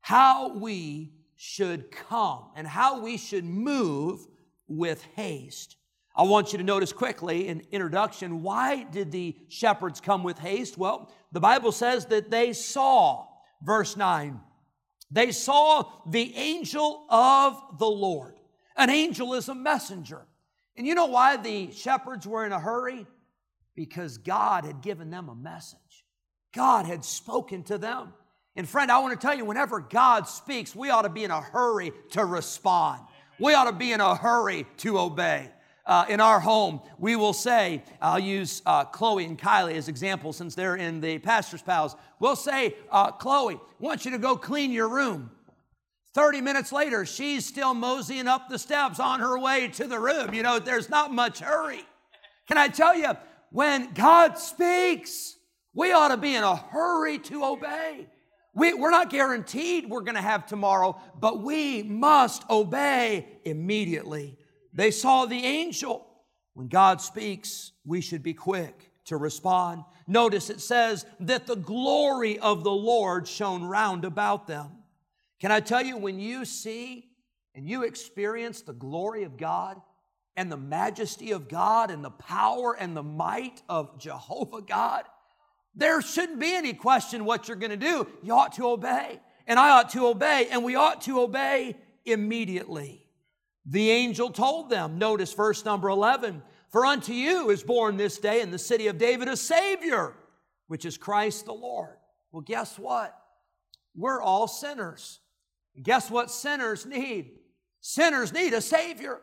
how 0.00 0.54
we 0.56 1.12
should 1.36 1.90
come 1.90 2.50
and 2.56 2.66
how 2.66 3.00
we 3.00 3.18
should 3.18 3.44
move 3.44 4.26
with 4.66 5.02
haste. 5.16 5.76
I 6.16 6.22
want 6.22 6.52
you 6.52 6.58
to 6.58 6.64
notice 6.64 6.92
quickly 6.92 7.48
in 7.48 7.62
introduction 7.72 8.42
why 8.42 8.84
did 8.84 9.10
the 9.10 9.36
shepherds 9.48 10.00
come 10.00 10.22
with 10.22 10.38
haste? 10.38 10.78
Well, 10.78 11.12
the 11.32 11.40
Bible 11.40 11.72
says 11.72 12.06
that 12.06 12.30
they 12.30 12.52
saw 12.52 13.26
verse 13.62 13.96
9. 13.96 14.40
They 15.10 15.32
saw 15.32 15.90
the 16.06 16.34
angel 16.36 17.04
of 17.10 17.60
the 17.78 17.86
Lord. 17.86 18.38
An 18.76 18.90
angel 18.90 19.34
is 19.34 19.48
a 19.48 19.54
messenger. 19.54 20.22
And 20.76 20.86
you 20.86 20.94
know 20.94 21.06
why 21.06 21.36
the 21.36 21.72
shepherds 21.72 22.26
were 22.26 22.46
in 22.46 22.52
a 22.52 22.60
hurry? 22.60 23.06
Because 23.74 24.18
God 24.18 24.64
had 24.64 24.82
given 24.82 25.10
them 25.10 25.28
a 25.28 25.34
message. 25.34 25.78
God 26.54 26.86
had 26.86 27.04
spoken 27.04 27.64
to 27.64 27.78
them. 27.78 28.12
And 28.56 28.68
friend, 28.68 28.90
I 28.90 29.00
want 29.00 29.20
to 29.20 29.26
tell 29.26 29.36
you, 29.36 29.44
whenever 29.44 29.80
God 29.80 30.28
speaks, 30.28 30.76
we 30.76 30.90
ought 30.90 31.02
to 31.02 31.08
be 31.08 31.24
in 31.24 31.32
a 31.32 31.40
hurry 31.40 31.92
to 32.10 32.24
respond. 32.24 33.02
We 33.40 33.54
ought 33.54 33.64
to 33.64 33.72
be 33.72 33.90
in 33.90 34.00
a 34.00 34.14
hurry 34.14 34.64
to 34.78 35.00
obey 35.00 35.50
uh, 35.86 36.06
in 36.08 36.20
our 36.20 36.40
home, 36.40 36.80
we 36.98 37.14
will 37.16 37.32
say, 37.32 37.82
I'll 38.00 38.18
use 38.18 38.62
uh, 38.64 38.84
Chloe 38.84 39.24
and 39.24 39.38
Kylie 39.38 39.74
as 39.74 39.88
examples 39.88 40.36
since 40.36 40.54
they're 40.54 40.76
in 40.76 41.00
the 41.00 41.18
pastor's 41.18 41.62
pals. 41.62 41.94
We'll 42.20 42.36
say, 42.36 42.74
uh, 42.90 43.10
Chloe, 43.12 43.60
want 43.78 44.04
you 44.04 44.10
to 44.12 44.18
go 44.18 44.36
clean 44.36 44.72
your 44.72 44.88
room. 44.88 45.30
30 46.14 46.40
minutes 46.40 46.72
later, 46.72 47.04
she's 47.04 47.44
still 47.44 47.74
moseying 47.74 48.28
up 48.28 48.48
the 48.48 48.58
steps 48.58 49.00
on 49.00 49.20
her 49.20 49.38
way 49.38 49.68
to 49.68 49.86
the 49.86 49.98
room. 49.98 50.32
You 50.32 50.42
know, 50.42 50.58
there's 50.58 50.88
not 50.88 51.12
much 51.12 51.40
hurry. 51.40 51.84
Can 52.46 52.56
I 52.56 52.68
tell 52.68 52.96
you, 52.96 53.10
when 53.50 53.92
God 53.92 54.38
speaks, 54.38 55.36
we 55.74 55.92
ought 55.92 56.08
to 56.08 56.16
be 56.16 56.34
in 56.34 56.44
a 56.44 56.56
hurry 56.56 57.18
to 57.18 57.44
obey. 57.44 58.06
We, 58.54 58.72
are 58.72 58.90
not 58.90 59.10
guaranteed 59.10 59.90
we're 59.90 60.02
going 60.02 60.14
to 60.14 60.22
have 60.22 60.46
tomorrow, 60.46 60.96
but 61.18 61.42
we 61.42 61.82
must 61.82 62.48
obey 62.48 63.26
immediately. 63.44 64.38
They 64.74 64.90
saw 64.90 65.24
the 65.24 65.44
angel. 65.44 66.06
When 66.54 66.68
God 66.68 67.00
speaks, 67.00 67.72
we 67.84 68.00
should 68.00 68.22
be 68.22 68.34
quick 68.34 68.90
to 69.06 69.16
respond. 69.16 69.84
Notice 70.06 70.50
it 70.50 70.60
says 70.60 71.06
that 71.20 71.46
the 71.46 71.56
glory 71.56 72.38
of 72.38 72.64
the 72.64 72.72
Lord 72.72 73.26
shone 73.26 73.64
round 73.64 74.04
about 74.04 74.46
them. 74.46 74.70
Can 75.40 75.52
I 75.52 75.60
tell 75.60 75.82
you, 75.84 75.96
when 75.96 76.18
you 76.18 76.44
see 76.44 77.10
and 77.54 77.68
you 77.68 77.82
experience 77.82 78.62
the 78.62 78.72
glory 78.72 79.24
of 79.24 79.36
God 79.36 79.80
and 80.36 80.50
the 80.50 80.56
majesty 80.56 81.32
of 81.32 81.48
God 81.48 81.90
and 81.90 82.04
the 82.04 82.10
power 82.10 82.76
and 82.78 82.96
the 82.96 83.02
might 83.02 83.62
of 83.68 83.98
Jehovah 83.98 84.62
God, 84.62 85.04
there 85.74 86.00
shouldn't 86.00 86.38
be 86.38 86.54
any 86.54 86.72
question 86.72 87.24
what 87.24 87.48
you're 87.48 87.56
going 87.56 87.70
to 87.70 87.76
do. 87.76 88.06
You 88.22 88.34
ought 88.34 88.54
to 88.54 88.68
obey, 88.68 89.20
and 89.46 89.58
I 89.58 89.70
ought 89.70 89.90
to 89.90 90.06
obey, 90.06 90.48
and 90.50 90.64
we 90.64 90.76
ought 90.76 91.02
to 91.02 91.20
obey 91.20 91.76
immediately. 92.04 93.03
The 93.66 93.90
angel 93.90 94.30
told 94.30 94.68
them, 94.68 94.98
notice 94.98 95.32
verse 95.32 95.64
number 95.64 95.88
11 95.88 96.42
For 96.70 96.84
unto 96.84 97.12
you 97.12 97.50
is 97.50 97.62
born 97.62 97.96
this 97.96 98.18
day 98.18 98.40
in 98.40 98.50
the 98.50 98.58
city 98.58 98.88
of 98.88 98.98
David 98.98 99.28
a 99.28 99.36
Savior, 99.36 100.14
which 100.66 100.84
is 100.84 100.98
Christ 100.98 101.46
the 101.46 101.54
Lord. 101.54 101.96
Well, 102.30 102.42
guess 102.42 102.78
what? 102.78 103.16
We're 103.96 104.20
all 104.20 104.48
sinners. 104.48 105.20
guess 105.82 106.10
what 106.10 106.30
sinners 106.30 106.84
need? 106.84 107.30
Sinners 107.80 108.32
need 108.32 108.52
a 108.54 108.60
Savior. 108.60 109.20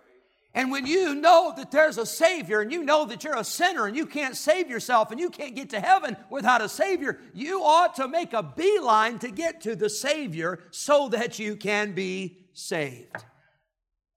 And 0.54 0.70
when 0.70 0.86
you 0.86 1.16
know 1.16 1.54
that 1.56 1.72
there's 1.72 1.98
a 1.98 2.06
Savior 2.06 2.60
and 2.60 2.72
you 2.72 2.84
know 2.84 3.06
that 3.06 3.24
you're 3.24 3.38
a 3.38 3.44
sinner 3.44 3.86
and 3.86 3.96
you 3.96 4.06
can't 4.06 4.36
save 4.36 4.70
yourself 4.70 5.12
and 5.12 5.20
you 5.20 5.30
can't 5.30 5.56
get 5.56 5.70
to 5.70 5.80
heaven 5.80 6.18
without 6.30 6.62
a 6.62 6.68
Savior, 6.68 7.20
you 7.34 7.64
ought 7.64 7.96
to 7.96 8.08
make 8.08 8.34
a 8.34 8.44
beeline 8.44 9.18
to 9.20 9.32
get 9.32 9.62
to 9.62 9.76
the 9.76 9.90
Savior 9.90 10.60
so 10.72 11.08
that 11.10 11.40
you 11.40 11.56
can 11.56 11.94
be 11.94 12.38
saved. 12.54 13.16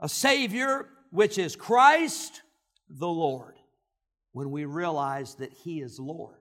A 0.01 0.09
Savior 0.09 0.89
which 1.11 1.39
is 1.39 1.57
Christ 1.57 2.43
the 2.89 3.09
Lord. 3.09 3.55
When 4.33 4.51
we 4.51 4.65
realize 4.65 5.37
that 5.37 5.53
He 5.53 5.81
is 5.81 6.01
Lord, 6.01 6.41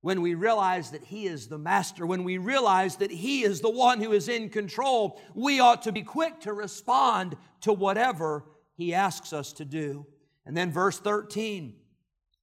when 0.00 0.22
we 0.22 0.34
realize 0.34 0.92
that 0.92 1.04
He 1.04 1.26
is 1.26 1.48
the 1.48 1.58
Master, 1.58 2.06
when 2.06 2.24
we 2.24 2.38
realize 2.38 2.96
that 2.96 3.10
He 3.10 3.42
is 3.42 3.60
the 3.60 3.70
one 3.70 4.00
who 4.00 4.12
is 4.12 4.28
in 4.28 4.48
control, 4.48 5.20
we 5.34 5.60
ought 5.60 5.82
to 5.82 5.92
be 5.92 6.02
quick 6.02 6.40
to 6.40 6.52
respond 6.54 7.36
to 7.60 7.72
whatever 7.72 8.44
he 8.78 8.94
asks 8.94 9.32
us 9.32 9.52
to 9.54 9.64
do. 9.64 10.06
And 10.46 10.56
then 10.56 10.72
verse 10.72 10.98
13, 10.98 11.74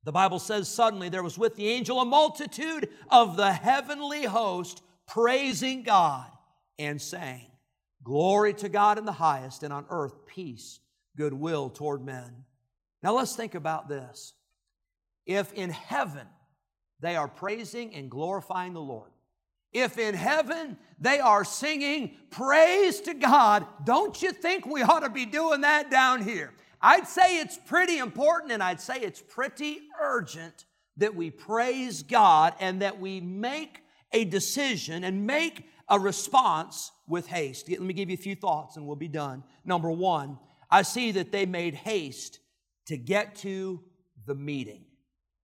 the 0.03 0.11
Bible 0.11 0.37
says, 0.37 0.67
Suddenly 0.67 1.09
there 1.09 1.23
was 1.23 1.37
with 1.37 1.55
the 1.55 1.69
angel 1.69 2.01
a 2.01 2.05
multitude 2.05 2.89
of 3.09 3.37
the 3.37 3.51
heavenly 3.51 4.25
host 4.25 4.83
praising 5.07 5.81
God 5.81 6.29
and 6.77 7.01
saying, 7.01 7.47
Glory 8.05 8.53
to 8.53 8.69
God 8.69 8.99
in 8.99 9.05
the 9.05 9.11
highest, 9.11 9.63
and 9.63 9.73
on 9.73 9.85
earth 9.89 10.27
peace, 10.27 10.79
goodwill 11.17 11.71
toward 11.71 12.05
men. 12.05 12.45
Now 13.01 13.15
let's 13.15 13.35
think 13.35 13.55
about 13.55 13.89
this. 13.89 14.33
If 15.25 15.51
in 15.53 15.71
heaven 15.71 16.27
they 16.99 17.15
are 17.15 17.27
praising 17.27 17.95
and 17.95 18.09
glorifying 18.09 18.73
the 18.73 18.79
Lord, 18.79 19.09
if 19.73 19.97
in 19.97 20.13
heaven 20.13 20.77
they 20.99 21.19
are 21.19 21.43
singing 21.43 22.15
praise 22.29 23.01
to 23.01 23.15
God, 23.15 23.65
don't 23.83 24.21
you 24.21 24.31
think 24.31 24.67
we 24.67 24.83
ought 24.83 24.99
to 24.99 25.09
be 25.09 25.25
doing 25.25 25.61
that 25.61 25.89
down 25.89 26.21
here? 26.21 26.53
I'd 26.79 27.07
say 27.07 27.39
it's 27.39 27.57
pretty 27.57 27.97
important 27.97 28.51
and 28.51 28.61
I'd 28.61 28.79
say 28.79 28.99
it's 28.99 29.21
pretty 29.21 29.79
urgent 29.99 30.65
that 30.97 31.15
we 31.15 31.31
praise 31.31 32.03
God 32.03 32.53
and 32.59 32.83
that 32.83 32.99
we 32.99 33.19
make 33.19 33.81
a 34.11 34.25
decision 34.25 35.03
and 35.03 35.25
make 35.25 35.65
a 35.87 35.99
response 35.99 36.91
with 37.07 37.27
haste. 37.27 37.69
Let 37.69 37.81
me 37.81 37.93
give 37.93 38.09
you 38.09 38.15
a 38.15 38.17
few 38.17 38.35
thoughts 38.35 38.75
and 38.75 38.87
we'll 38.87 38.95
be 38.95 39.07
done. 39.07 39.43
Number 39.63 39.91
one, 39.91 40.39
I 40.69 40.81
see 40.81 41.11
that 41.11 41.31
they 41.31 41.45
made 41.45 41.75
haste 41.75 42.39
to 42.87 42.97
get 42.97 43.35
to 43.37 43.81
the 44.25 44.35
meeting. 44.35 44.85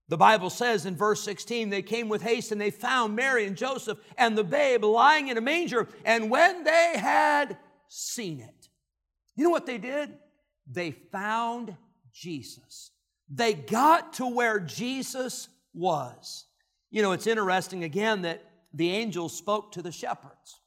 The 0.09 0.16
Bible 0.16 0.50
says 0.50 0.87
in 0.87 0.97
verse 0.97 1.23
16, 1.23 1.70
they 1.70 1.82
came 1.82 2.09
with 2.09 2.23
haste 2.23 2.50
and 2.50 2.61
they 2.61 2.70
found 2.70 3.14
Mary 3.14 3.47
and 3.47 3.56
Joseph 3.56 3.99
and 4.18 4.37
the 4.37 4.42
babe 4.42 4.82
lying 4.82 5.28
in 5.28 5.38
a 5.38 5.40
manger. 5.40 5.88
And 6.04 6.30
when 6.30 6.64
they 6.64 6.94
had 6.97 7.56
seen 7.88 8.40
it, 8.40 8.68
you 9.37 9.44
know 9.44 9.50
what 9.50 9.66
they 9.66 9.78
did? 9.78 10.18
They 10.66 10.90
found 10.90 11.76
Jesus. 12.12 12.90
They 13.28 13.54
got 13.54 14.14
to 14.14 14.26
where 14.26 14.59
Jesus 14.59 15.49
was. 15.73 16.47
You 16.90 17.02
know, 17.02 17.12
it's 17.12 17.28
interesting 17.28 17.85
again 17.85 18.23
that 18.23 18.44
the 18.73 18.91
angels 18.91 19.37
spoke 19.37 19.73
to 19.73 19.83
the 19.83 19.93
shepherds 19.93 20.61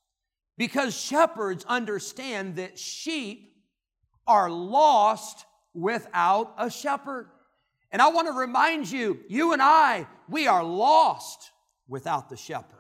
because 0.58 1.00
shepherds 1.00 1.66
understand 1.68 2.58
that 2.58 2.78
sheep 2.78 3.54
are 4.28 4.50
lost 4.50 5.46
without 5.74 6.54
a 6.58 6.70
shepherd. 6.70 7.30
And 7.92 8.02
I 8.02 8.10
want 8.10 8.28
to 8.28 8.34
remind 8.34 8.92
you, 8.92 9.20
you 9.28 9.54
and 9.54 9.62
I, 9.62 10.08
we 10.28 10.48
are 10.48 10.64
lost 10.64 11.52
without 11.88 12.30
the 12.30 12.38
shepherd. 12.38 12.80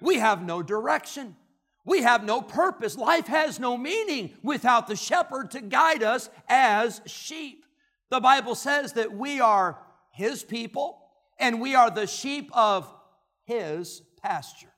We 0.00 0.16
have 0.16 0.42
no 0.42 0.62
direction. 0.62 1.36
We 1.84 2.02
have 2.02 2.24
no 2.24 2.42
purpose. 2.42 2.96
Life 2.96 3.26
has 3.26 3.58
no 3.58 3.76
meaning 3.76 4.34
without 4.42 4.86
the 4.86 4.96
shepherd 4.96 5.50
to 5.52 5.60
guide 5.60 6.02
us 6.02 6.30
as 6.48 7.00
sheep. 7.06 7.64
The 8.10 8.20
Bible 8.20 8.54
says 8.54 8.94
that 8.94 9.12
we 9.12 9.40
are 9.40 9.78
his 10.12 10.42
people 10.42 10.98
and 11.38 11.60
we 11.60 11.74
are 11.74 11.90
the 11.90 12.06
sheep 12.06 12.50
of 12.52 12.92
his 13.44 14.02
pasture. 14.22 14.72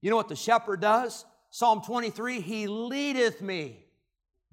You 0.00 0.10
know 0.10 0.16
what 0.16 0.28
the 0.28 0.36
shepherd 0.36 0.80
does? 0.80 1.24
Psalm 1.50 1.82
23 1.82 2.40
He 2.40 2.66
leadeth 2.66 3.40
me 3.40 3.84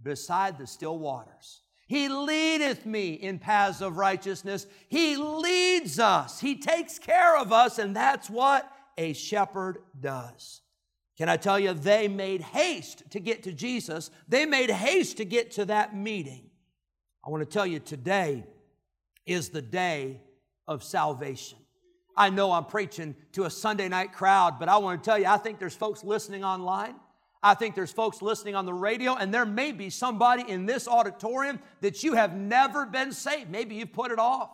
beside 0.01 0.58
the 0.58 0.67
still 0.67 0.98
waters. 0.98 1.62
He 1.88 2.10
leadeth 2.10 2.86
me 2.86 3.13
in 3.13 3.38
paths 3.38 3.82
of 3.82 3.98
righteousness. 3.98 4.65
He 4.88 5.17
leads 5.17 6.00
us. 6.00 6.39
He 6.39 6.55
takes 6.55 6.98
care 6.98 7.38
of 7.38 7.51
us, 7.53 7.77
and 7.77 7.96
that's 7.96 8.27
what 8.27 8.70
a 8.98 9.13
shepherd 9.13 9.77
does. 10.00 10.62
Can 11.17 11.29
I 11.29 11.38
tell 11.38 11.60
you, 11.60 11.74
they 11.74 12.08
made 12.08 12.41
haste 12.41 13.03
to 13.12 13.20
get 13.20 13.44
to 13.44 13.53
Jesus. 13.53 14.10
They 14.27 14.46
made 14.46 14.70
haste 14.70 15.17
to 15.17 15.25
get 15.25 15.51
to 15.51 15.65
that 15.65 15.96
meeting. 15.96 16.50
I 17.25 17.29
want 17.29 17.41
to 17.41 17.50
tell 17.50 17.65
you, 17.65 17.79
today 17.79 18.46
is 19.25 19.50
the 19.50 19.62
day 19.62 20.22
of 20.67 20.84
salvation. 20.84 21.60
I 22.17 22.29
know 22.29 22.51
I'm 22.51 22.65
preaching 22.65 23.15
to 23.34 23.43
a 23.43 23.50
Sunday 23.50 23.89
night 23.89 24.13
crowd, 24.13 24.60
but 24.60 24.69
I 24.69 24.77
want 24.77 25.03
to 25.03 25.10
tell 25.10 25.19
you, 25.19 25.25
I 25.25 25.38
think 25.38 25.60
there's 25.60 25.75
folks 25.75 26.03
listening 26.03 26.43
online 26.43 26.95
I 27.45 27.53
think 27.53 27.75
there's 27.75 27.91
folks 27.91 28.24
listening 28.24 28.55
on 28.55 28.65
the 28.65 28.74
radio, 28.74 29.13
and 29.13 29.31
there 29.31 29.45
may 29.45 29.72
be 29.72 29.91
somebody 29.91 30.50
in 30.50 30.65
this 30.65 30.88
auditorium 30.88 31.60
that 31.81 32.01
you 32.01 32.13
have 32.13 32.36
never 32.36 32.88
been 32.88 33.12
saved. 33.12 33.51
Maybe 33.51 33.75
you've 33.75 33.93
put 33.93 34.10
it 34.10 34.17
off. 34.17 34.50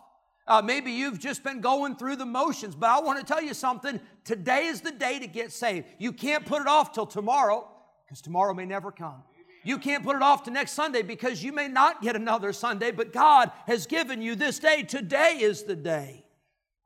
Uh, 0.46 0.62
maybe 0.62 0.92
you've 0.92 1.18
just 1.18 1.42
been 1.42 1.62
going 1.62 1.96
through 1.96 2.18
the 2.18 2.26
motions, 2.26 2.76
but 2.76 2.90
I 2.90 3.00
want 3.00 3.18
to 3.18 3.26
tell 3.26 3.42
you 3.42 3.54
something. 3.54 4.02
Today 4.26 4.66
is 4.66 4.82
the 4.82 4.92
day 4.92 5.20
to 5.20 5.28
get 5.28 5.54
saved. 5.54 5.88
You 6.00 6.12
can't 6.12 6.46
put 6.46 6.62
it 6.62 6.68
off 6.68 6.92
till 6.92 7.06
tomorrow 7.06 7.66
because 8.06 8.20
tomorrow 8.20 8.54
may 8.54 8.66
never 8.66 8.92
come. 8.92 9.24
You 9.64 9.78
can't 9.78 10.04
put 10.04 10.18
it 10.18 10.22
off 10.22 10.44
to 10.44 10.52
next 10.52 10.74
Sunday 10.74 11.02
because 11.02 11.42
you 11.42 11.54
may 11.54 11.70
not 11.70 12.02
get 12.02 12.18
another 12.18 12.52
Sunday, 12.52 12.92
but 12.92 13.14
God 13.14 13.54
has 13.68 13.88
given 13.88 14.22
you 14.22 14.36
this 14.36 14.60
day. 14.60 14.84
Today 14.84 15.38
is 15.40 15.64
the 15.64 15.78
day. 15.78 16.26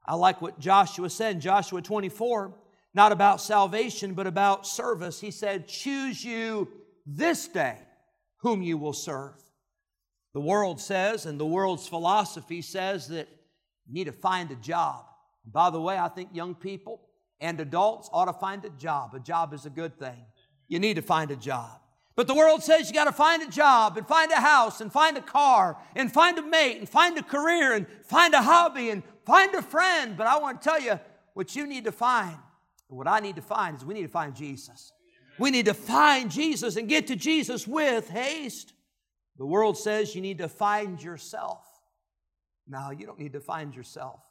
I 0.07 0.15
like 0.15 0.41
what 0.41 0.59
Joshua 0.59 1.09
said 1.09 1.35
in 1.35 1.41
Joshua 1.41 1.81
24 1.81 2.53
not 2.95 3.11
about 3.11 3.41
salvation, 3.41 4.13
but 4.13 4.25
about 4.25 4.65
service. 4.65 5.19
He 5.19 5.29
said, 5.29 5.67
Choose 5.67 6.23
you 6.23 6.69
this 7.05 7.47
day 7.47 7.77
whom 8.37 8.61
you 8.61 8.77
will 8.77 8.93
serve. 8.93 9.35
The 10.33 10.39
world 10.39 10.79
says, 10.79 11.25
and 11.25 11.37
the 11.37 11.45
world's 11.45 11.87
philosophy 11.87 12.61
says 12.61 13.09
that 13.09 13.27
you 13.85 13.93
need 13.93 14.05
to 14.05 14.13
find 14.13 14.49
a 14.49 14.55
job. 14.55 15.05
by 15.45 15.69
the 15.69 15.79
way, 15.79 15.97
I 15.97 16.07
think 16.07 16.29
young 16.33 16.55
people 16.55 17.01
and 17.39 17.59
adults 17.59 18.09
ought 18.11 18.25
to 18.25 18.33
find 18.33 18.63
a 18.65 18.69
job. 18.69 19.13
A 19.13 19.19
job 19.19 19.53
is 19.53 19.65
a 19.65 19.69
good 19.69 19.99
thing. 19.99 20.25
You 20.67 20.79
need 20.79 20.95
to 20.95 21.01
find 21.01 21.31
a 21.31 21.35
job. 21.35 21.79
But 22.15 22.27
the 22.27 22.35
world 22.35 22.63
says 22.63 22.87
you 22.87 22.93
got 22.93 23.05
to 23.05 23.11
find 23.11 23.43
a 23.43 23.49
job 23.49 23.97
and 23.97 24.07
find 24.07 24.31
a 24.31 24.39
house 24.39 24.79
and 24.79 24.91
find 24.91 25.17
a 25.17 25.21
car 25.21 25.77
and 25.95 26.11
find 26.11 26.37
a 26.37 26.41
mate 26.41 26.77
and 26.77 26.87
find 26.87 27.17
a 27.17 27.23
career 27.23 27.73
and 27.73 27.87
find 28.03 28.33
a 28.33 28.41
hobby 28.41 28.89
and 28.89 29.03
find 29.25 29.53
a 29.53 29.61
friend. 29.61 30.15
But 30.15 30.27
I 30.27 30.37
want 30.37 30.61
to 30.61 30.69
tell 30.69 30.79
you 30.79 30.99
what 31.33 31.55
you 31.55 31.67
need 31.67 31.83
to 31.83 31.91
find 31.91 32.37
what 32.95 33.07
I 33.07 33.19
need 33.19 33.35
to 33.35 33.41
find 33.41 33.75
is 33.77 33.85
we 33.85 33.93
need 33.93 34.03
to 34.03 34.07
find 34.07 34.35
Jesus. 34.35 34.91
We 35.37 35.51
need 35.51 35.65
to 35.65 35.73
find 35.73 36.31
Jesus 36.31 36.77
and 36.77 36.87
get 36.87 37.07
to 37.07 37.15
Jesus 37.15 37.67
with 37.67 38.09
haste. 38.09 38.73
The 39.37 39.45
world 39.45 39.77
says 39.77 40.15
you 40.15 40.21
need 40.21 40.37
to 40.37 40.47
find 40.47 41.01
yourself. 41.01 41.59
No, 42.67 42.91
you 42.91 43.05
don't 43.05 43.19
need 43.19 43.33
to 43.33 43.41
find 43.41 43.75
yourself. 43.75 44.21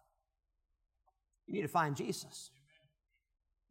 You 1.46 1.54
need 1.54 1.62
to 1.62 1.68
find 1.68 1.94
Jesus. 1.94 2.50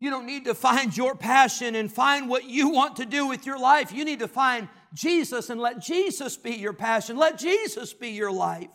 You 0.04 0.10
don't 0.10 0.26
need 0.26 0.46
to 0.46 0.54
find 0.54 0.96
your 0.96 1.16
passion 1.16 1.76
and 1.76 1.90
find 1.90 2.28
what 2.28 2.44
you 2.44 2.68
want 2.70 2.98
to 2.98 3.06
do 3.06 3.26
with 3.26 3.46
your 3.46 3.58
life. 3.58 3.94
You 3.94 4.04
need 4.04 4.20
to 4.20 4.28
find 4.28 4.68
Jesus 4.94 5.50
and 5.50 5.62
let 5.62 5.80
Jesus 5.80 6.36
be 6.36 6.52
your 6.52 6.74
passion. 6.74 7.16
Let 7.16 7.38
Jesus 7.38 7.94
be 7.94 8.10
your 8.10 8.32
life 8.32 8.70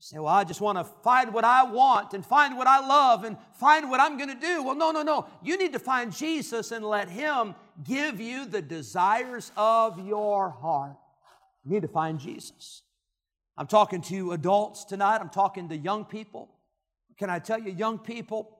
say, 0.00 0.18
Well, 0.18 0.28
I 0.28 0.44
just 0.44 0.60
want 0.60 0.78
to 0.78 0.84
find 1.02 1.32
what 1.32 1.44
I 1.44 1.64
want 1.64 2.14
and 2.14 2.24
find 2.24 2.56
what 2.56 2.66
I 2.66 2.80
love 2.86 3.24
and 3.24 3.36
find 3.54 3.90
what 3.90 4.00
I'm 4.00 4.16
going 4.16 4.30
to 4.30 4.40
do. 4.40 4.62
Well, 4.62 4.74
no, 4.74 4.90
no, 4.90 5.02
no. 5.02 5.26
You 5.42 5.58
need 5.58 5.72
to 5.74 5.78
find 5.78 6.14
Jesus 6.14 6.72
and 6.72 6.84
let 6.84 7.08
Him 7.08 7.54
give 7.84 8.20
you 8.20 8.46
the 8.46 8.62
desires 8.62 9.52
of 9.56 10.06
your 10.06 10.50
heart. 10.50 10.96
You 11.64 11.72
need 11.72 11.82
to 11.82 11.88
find 11.88 12.18
Jesus. 12.18 12.82
I'm 13.56 13.66
talking 13.66 14.00
to 14.02 14.32
adults 14.32 14.84
tonight, 14.84 15.18
I'm 15.20 15.28
talking 15.28 15.68
to 15.68 15.76
young 15.76 16.04
people. 16.04 16.50
Can 17.18 17.28
I 17.28 17.38
tell 17.38 17.60
you, 17.60 17.70
young 17.70 17.98
people, 17.98 18.59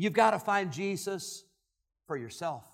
you've 0.00 0.14
got 0.14 0.30
to 0.30 0.38
find 0.38 0.72
Jesus 0.72 1.44
for 2.06 2.16
yourself. 2.16 2.64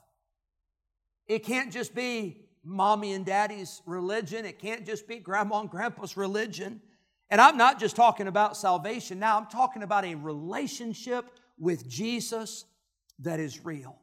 It 1.26 1.40
can't 1.44 1.72
just 1.72 1.92
be 1.92 2.46
mommy 2.62 3.14
and 3.14 3.26
daddy's 3.26 3.82
religion. 3.84 4.44
It 4.44 4.60
can't 4.60 4.86
just 4.86 5.08
be 5.08 5.16
grandma 5.16 5.60
and 5.60 5.70
grandpa's 5.70 6.16
religion. 6.16 6.80
And 7.28 7.40
I'm 7.40 7.56
not 7.56 7.80
just 7.80 7.96
talking 7.96 8.28
about 8.28 8.56
salvation 8.56 9.18
now, 9.18 9.36
I'm 9.38 9.46
talking 9.46 9.82
about 9.82 10.04
a 10.04 10.14
relationship 10.14 11.26
with 11.58 11.88
Jesus 11.88 12.64
that 13.18 13.40
is 13.40 13.64
real. 13.64 13.98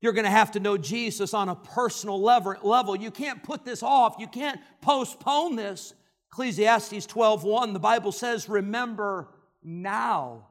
You're 0.00 0.12
going 0.12 0.24
to 0.24 0.30
have 0.30 0.52
to 0.52 0.60
know 0.60 0.76
Jesus 0.76 1.32
on 1.32 1.48
a 1.48 1.54
personal 1.54 2.20
level. 2.20 2.96
You 2.96 3.10
can't 3.12 3.42
put 3.42 3.64
this 3.64 3.82
off. 3.82 4.16
You 4.18 4.26
can't 4.26 4.60
postpone 4.80 5.54
this. 5.56 5.94
Ecclesiastes 6.32 7.06
12:1 7.06 7.72
the 7.72 7.78
Bible 7.78 8.12
says 8.12 8.48
remember 8.48 9.28
now 9.62 10.48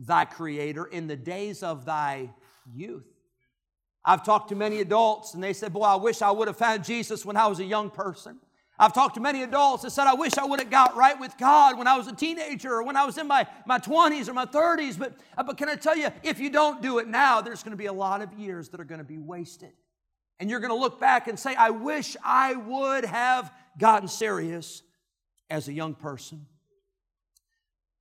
thy 0.00 0.24
creator 0.24 0.84
in 0.84 1.06
the 1.06 1.16
days 1.16 1.62
of 1.62 1.84
thy 1.84 2.30
youth. 2.72 3.06
I've 4.04 4.24
talked 4.24 4.48
to 4.48 4.56
many 4.56 4.80
adults 4.80 5.34
and 5.34 5.44
they 5.44 5.52
said, 5.52 5.72
"Boy, 5.72 5.82
I 5.82 5.96
wish 5.96 6.22
I 6.22 6.30
would 6.30 6.48
have 6.48 6.56
found 6.56 6.84
Jesus 6.84 7.24
when 7.24 7.36
I 7.36 7.46
was 7.46 7.60
a 7.60 7.64
young 7.64 7.90
person." 7.90 8.40
I've 8.80 8.94
talked 8.94 9.16
to 9.16 9.20
many 9.20 9.42
adults 9.42 9.82
that 9.82 9.90
said, 9.90 10.06
I 10.06 10.14
wish 10.14 10.38
I 10.38 10.46
would 10.46 10.58
have 10.58 10.70
got 10.70 10.96
right 10.96 11.20
with 11.20 11.36
God 11.36 11.76
when 11.76 11.86
I 11.86 11.98
was 11.98 12.06
a 12.06 12.14
teenager 12.14 12.72
or 12.72 12.82
when 12.82 12.96
I 12.96 13.04
was 13.04 13.18
in 13.18 13.28
my, 13.28 13.46
my 13.66 13.78
20s 13.78 14.26
or 14.26 14.32
my 14.32 14.46
30s. 14.46 14.98
But, 14.98 15.12
uh, 15.36 15.42
but 15.42 15.58
can 15.58 15.68
I 15.68 15.74
tell 15.74 15.94
you, 15.94 16.08
if 16.22 16.40
you 16.40 16.48
don't 16.48 16.80
do 16.80 16.98
it 16.98 17.06
now, 17.06 17.42
there's 17.42 17.62
going 17.62 17.72
to 17.72 17.76
be 17.76 17.86
a 17.86 17.92
lot 17.92 18.22
of 18.22 18.32
years 18.32 18.70
that 18.70 18.80
are 18.80 18.84
going 18.84 19.00
to 19.00 19.04
be 19.04 19.18
wasted. 19.18 19.72
And 20.38 20.48
you're 20.48 20.60
going 20.60 20.72
to 20.72 20.78
look 20.78 20.98
back 20.98 21.28
and 21.28 21.38
say, 21.38 21.54
I 21.54 21.68
wish 21.68 22.16
I 22.24 22.54
would 22.54 23.04
have 23.04 23.52
gotten 23.78 24.08
serious 24.08 24.82
as 25.50 25.68
a 25.68 25.74
young 25.74 25.94
person. 25.94 26.46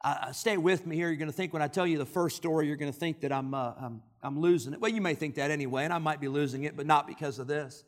Uh, 0.02 0.32
stay 0.32 0.56
with 0.56 0.86
me 0.86 0.96
here. 0.96 1.08
You're 1.08 1.18
going 1.18 1.32
to 1.32 1.36
think 1.36 1.52
when 1.52 1.62
I 1.62 1.68
tell 1.68 1.86
you 1.86 1.98
the 1.98 2.06
first 2.06 2.38
story, 2.38 2.68
you're 2.68 2.78
going 2.78 2.92
to 2.92 2.98
think 2.98 3.20
that 3.22 3.34
I'm, 3.34 3.54
uh, 3.54 3.74
I'm, 3.82 4.02
I'm 4.24 4.40
losing 4.40 4.74
it. 4.74 4.80
Well, 4.80 4.92
you 4.92 5.02
may 5.02 5.14
think 5.14 5.36
that 5.36 5.52
anyway, 5.52 5.84
and 5.84 5.92
I 5.92 5.98
might 5.98 6.22
be 6.22 6.30
losing 6.30 6.64
it, 6.64 6.78
but 6.78 6.86
not 6.86 7.06
because 7.06 7.38
of 7.38 7.48
this. 7.48 7.84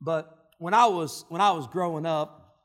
But 0.00 0.50
when 0.58 0.72
I 0.72 0.86
was 0.86 1.24
when 1.28 1.40
I 1.40 1.50
was 1.50 1.66
growing 1.66 2.06
up, 2.06 2.56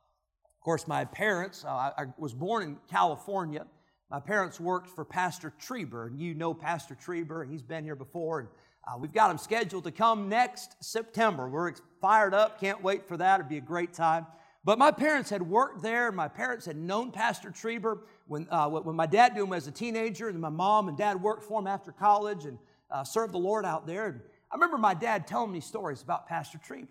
of 0.46 0.64
course, 0.64 0.88
my 0.88 1.06
parents. 1.06 1.66
Uh, 1.66 1.70
I, 1.70 1.92
I, 1.98 2.06
was 2.18 2.34
born 2.34 2.64
in 2.64 2.78
California. 2.90 3.66
My 4.10 4.20
parents 4.20 4.60
worked 4.60 4.88
for 4.88 5.04
Pastor 5.04 5.54
Trieber, 5.62 6.08
and 6.08 6.20
you 6.20 6.34
know 6.34 6.54
Pastor 6.54 6.96
Trieber, 6.96 7.42
and 7.42 7.52
he's 7.52 7.62
been 7.62 7.84
here 7.84 7.96
before. 7.96 8.40
And 8.40 8.50
uh, 8.88 8.98
we've 8.98 9.12
got 9.12 9.30
him 9.30 9.38
scheduled 9.38 9.84
to 9.84 9.92
come 9.92 10.30
next 10.30 10.82
September. 10.82 11.50
We're 11.50 11.74
fired 12.02 12.34
up. 12.34 12.60
Can't 12.60 12.82
wait 12.82 13.06
for 13.06 13.18
that. 13.18 13.40
It'd 13.40 13.50
be 13.50 13.58
a 13.58 13.62
great 13.62 13.94
time. 13.94 14.26
But 14.64 14.78
my 14.78 14.92
parents 14.92 15.30
had 15.30 15.42
worked 15.42 15.82
there. 15.82 16.08
And 16.08 16.16
my 16.16 16.28
parents 16.28 16.66
had 16.66 16.78
known 16.78 17.12
Pastor 17.12 17.50
Trieber 17.50 18.00
when, 18.28 18.48
uh, 18.52 18.70
when 18.70 18.96
my 18.96 19.06
dad 19.06 19.36
knew 19.36 19.44
him 19.44 19.54
as 19.54 19.68
a 19.68 19.72
teenager, 19.72 20.30
and 20.30 20.40
my 20.40 20.50
mom 20.50 20.88
and 20.88 20.98
dad 20.98 21.22
worked 21.22 21.44
for 21.44 21.60
him 21.60 21.68
after 21.68 21.92
college 21.92 22.46
and 22.46 22.58
uh, 22.92 23.04
served 23.04 23.34
the 23.34 23.40
Lord 23.40 23.66
out 23.66 23.88
there. 23.88 24.08
And 24.08 24.22
I 24.52 24.56
remember 24.56 24.78
my 24.78 24.94
dad 24.94 25.28
telling 25.28 25.52
me 25.52 25.60
stories 25.60 26.02
about 26.02 26.28
Pastor 26.28 26.58
Trieber. 26.58 26.88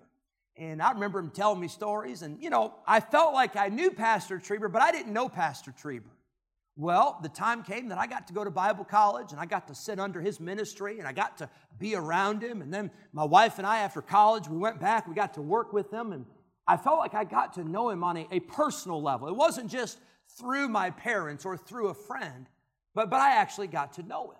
And 0.59 0.81
I 0.81 0.93
remember 0.93 1.19
him 1.19 1.31
telling 1.31 1.61
me 1.61 1.69
stories. 1.69 2.23
And, 2.23 2.43
you 2.43 2.49
know, 2.49 2.75
I 2.87 3.01
felt 3.01 3.35
like 3.35 3.57
I 3.57 3.69
knew 3.69 3.91
Pastor 3.91 4.39
Trieber, 4.39 4.73
but 4.73 4.81
I 4.81 4.91
didn't 4.91 5.13
know 5.13 5.29
Pastor 5.29 5.73
Trieber. 5.73 6.11
Well, 6.79 7.19
the 7.23 7.31
time 7.31 7.63
came 7.63 7.89
that 7.89 7.99
I 7.99 8.07
got 8.07 8.27
to 8.27 8.35
go 8.35 8.45
to 8.45 8.51
Bible 8.51 8.85
college 8.85 9.33
and 9.33 9.41
I 9.41 9.47
got 9.47 9.67
to 9.69 9.75
sit 9.75 9.99
under 9.99 10.21
his 10.21 10.41
ministry 10.41 10.99
and 10.99 11.09
I 11.09 11.13
got 11.13 11.39
to 11.39 11.49
be 11.79 11.95
around 11.95 12.43
him. 12.43 12.61
And 12.61 12.73
then 12.73 12.91
my 13.13 13.25
wife 13.25 13.59
and 13.59 13.67
I, 13.67 13.79
after 13.79 14.03
college, 14.03 14.47
we 14.47 14.59
went 14.59 14.79
back, 14.79 15.09
we 15.09 15.15
got 15.15 15.35
to 15.35 15.43
work 15.43 15.73
with 15.73 15.91
him. 15.91 16.13
And 16.13 16.27
I 16.67 16.77
felt 16.77 16.99
like 16.99 17.15
I 17.15 17.25
got 17.25 17.55
to 17.55 17.65
know 17.65 17.91
him 17.91 18.03
on 18.03 18.17
a, 18.17 18.29
a 18.31 18.41
personal 18.41 19.01
level. 19.01 19.29
It 19.29 19.37
wasn't 19.37 19.71
just 19.71 19.99
through 20.39 20.69
my 20.69 20.91
parents 20.91 21.45
or 21.45 21.57
through 21.57 21.89
a 21.89 21.95
friend, 21.95 22.47
but, 22.95 23.11
but 23.11 23.21
I 23.21 23.37
actually 23.37 23.69
got 23.69 23.95
to 23.95 24.03
know 24.03 24.31
him. 24.31 24.39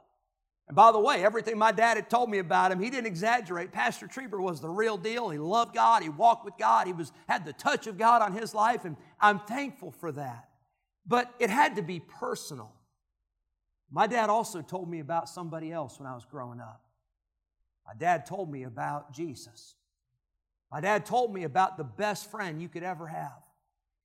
And 0.69 0.75
by 0.75 0.91
the 0.91 0.99
way, 0.99 1.25
everything 1.25 1.57
my 1.57 1.71
dad 1.71 1.97
had 1.97 2.11
told 2.11 2.29
me 2.29 2.39
about 2.39 2.73
him, 2.73 2.81
he 2.81 2.91
didn't 2.91 3.07
exaggerate. 3.07 3.71
Pastor 3.71 4.09
Trieber 4.09 4.41
was 4.41 4.61
the 4.61 4.69
real 4.69 4.97
deal. 4.97 5.29
He 5.29 5.39
loved 5.39 5.75
God. 5.75 6.03
He 6.03 6.09
walked 6.09 6.45
with 6.45 6.55
God. 6.59 6.89
He 6.89 6.93
was, 6.93 7.13
had 7.29 7.45
the 7.45 7.53
touch 7.53 7.87
of 7.87 7.97
God 7.97 8.21
on 8.21 8.33
his 8.33 8.53
life, 8.53 8.85
and 8.85 8.97
I'm 9.21 9.39
thankful 9.39 9.93
for 9.93 10.11
that. 10.13 10.49
But 11.07 11.33
it 11.39 11.51
had 11.51 11.77
to 11.77 11.83
be 11.83 12.01
personal. 12.01 12.73
My 13.93 14.09
dad 14.09 14.29
also 14.29 14.61
told 14.61 14.91
me 14.91 14.99
about 14.99 15.29
somebody 15.29 15.71
else 15.71 16.01
when 16.01 16.09
I 16.09 16.15
was 16.15 16.25
growing 16.25 16.61
up. 16.61 16.83
My 17.87 17.95
dad 17.97 18.27
told 18.27 18.51
me 18.51 18.65
about 18.65 19.13
Jesus. 19.13 19.77
My 20.71 20.81
dad 20.81 21.07
told 21.07 21.33
me 21.33 21.45
about 21.45 21.77
the 21.77 21.85
best 21.85 22.31
friend 22.31 22.61
you 22.61 22.69
could 22.69 22.83
ever 22.83 23.07
have. 23.07 23.33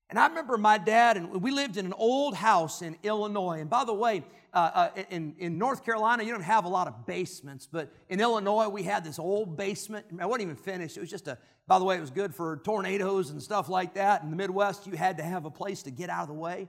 And 0.09 0.19
I 0.19 0.27
remember 0.27 0.57
my 0.57 0.77
dad, 0.77 1.15
and 1.15 1.41
we 1.41 1.51
lived 1.51 1.77
in 1.77 1.85
an 1.85 1.93
old 1.93 2.35
house 2.35 2.81
in 2.81 2.97
Illinois. 3.01 3.61
And 3.61 3.69
by 3.69 3.85
the 3.85 3.93
way, 3.93 4.25
uh, 4.53 4.71
uh, 4.73 4.89
in, 5.09 5.35
in 5.39 5.57
North 5.57 5.85
Carolina, 5.85 6.23
you 6.23 6.31
don't 6.31 6.43
have 6.43 6.65
a 6.65 6.69
lot 6.69 6.87
of 6.87 7.05
basements, 7.05 7.65
but 7.65 7.93
in 8.09 8.19
Illinois, 8.19 8.67
we 8.67 8.83
had 8.83 9.05
this 9.05 9.19
old 9.19 9.55
basement. 9.55 10.05
I 10.19 10.25
wasn't 10.25 10.43
even 10.43 10.57
finished. 10.57 10.97
It 10.97 10.99
was 10.99 11.09
just 11.09 11.29
a, 11.29 11.37
by 11.65 11.79
the 11.79 11.85
way, 11.85 11.95
it 11.95 12.01
was 12.01 12.09
good 12.09 12.35
for 12.35 12.57
tornadoes 12.57 13.29
and 13.29 13.41
stuff 13.41 13.69
like 13.69 13.93
that. 13.93 14.21
In 14.21 14.29
the 14.29 14.35
Midwest, 14.35 14.85
you 14.85 14.97
had 14.97 15.15
to 15.17 15.23
have 15.23 15.45
a 15.45 15.49
place 15.49 15.83
to 15.83 15.91
get 15.91 16.09
out 16.09 16.23
of 16.23 16.27
the 16.27 16.33
way. 16.33 16.67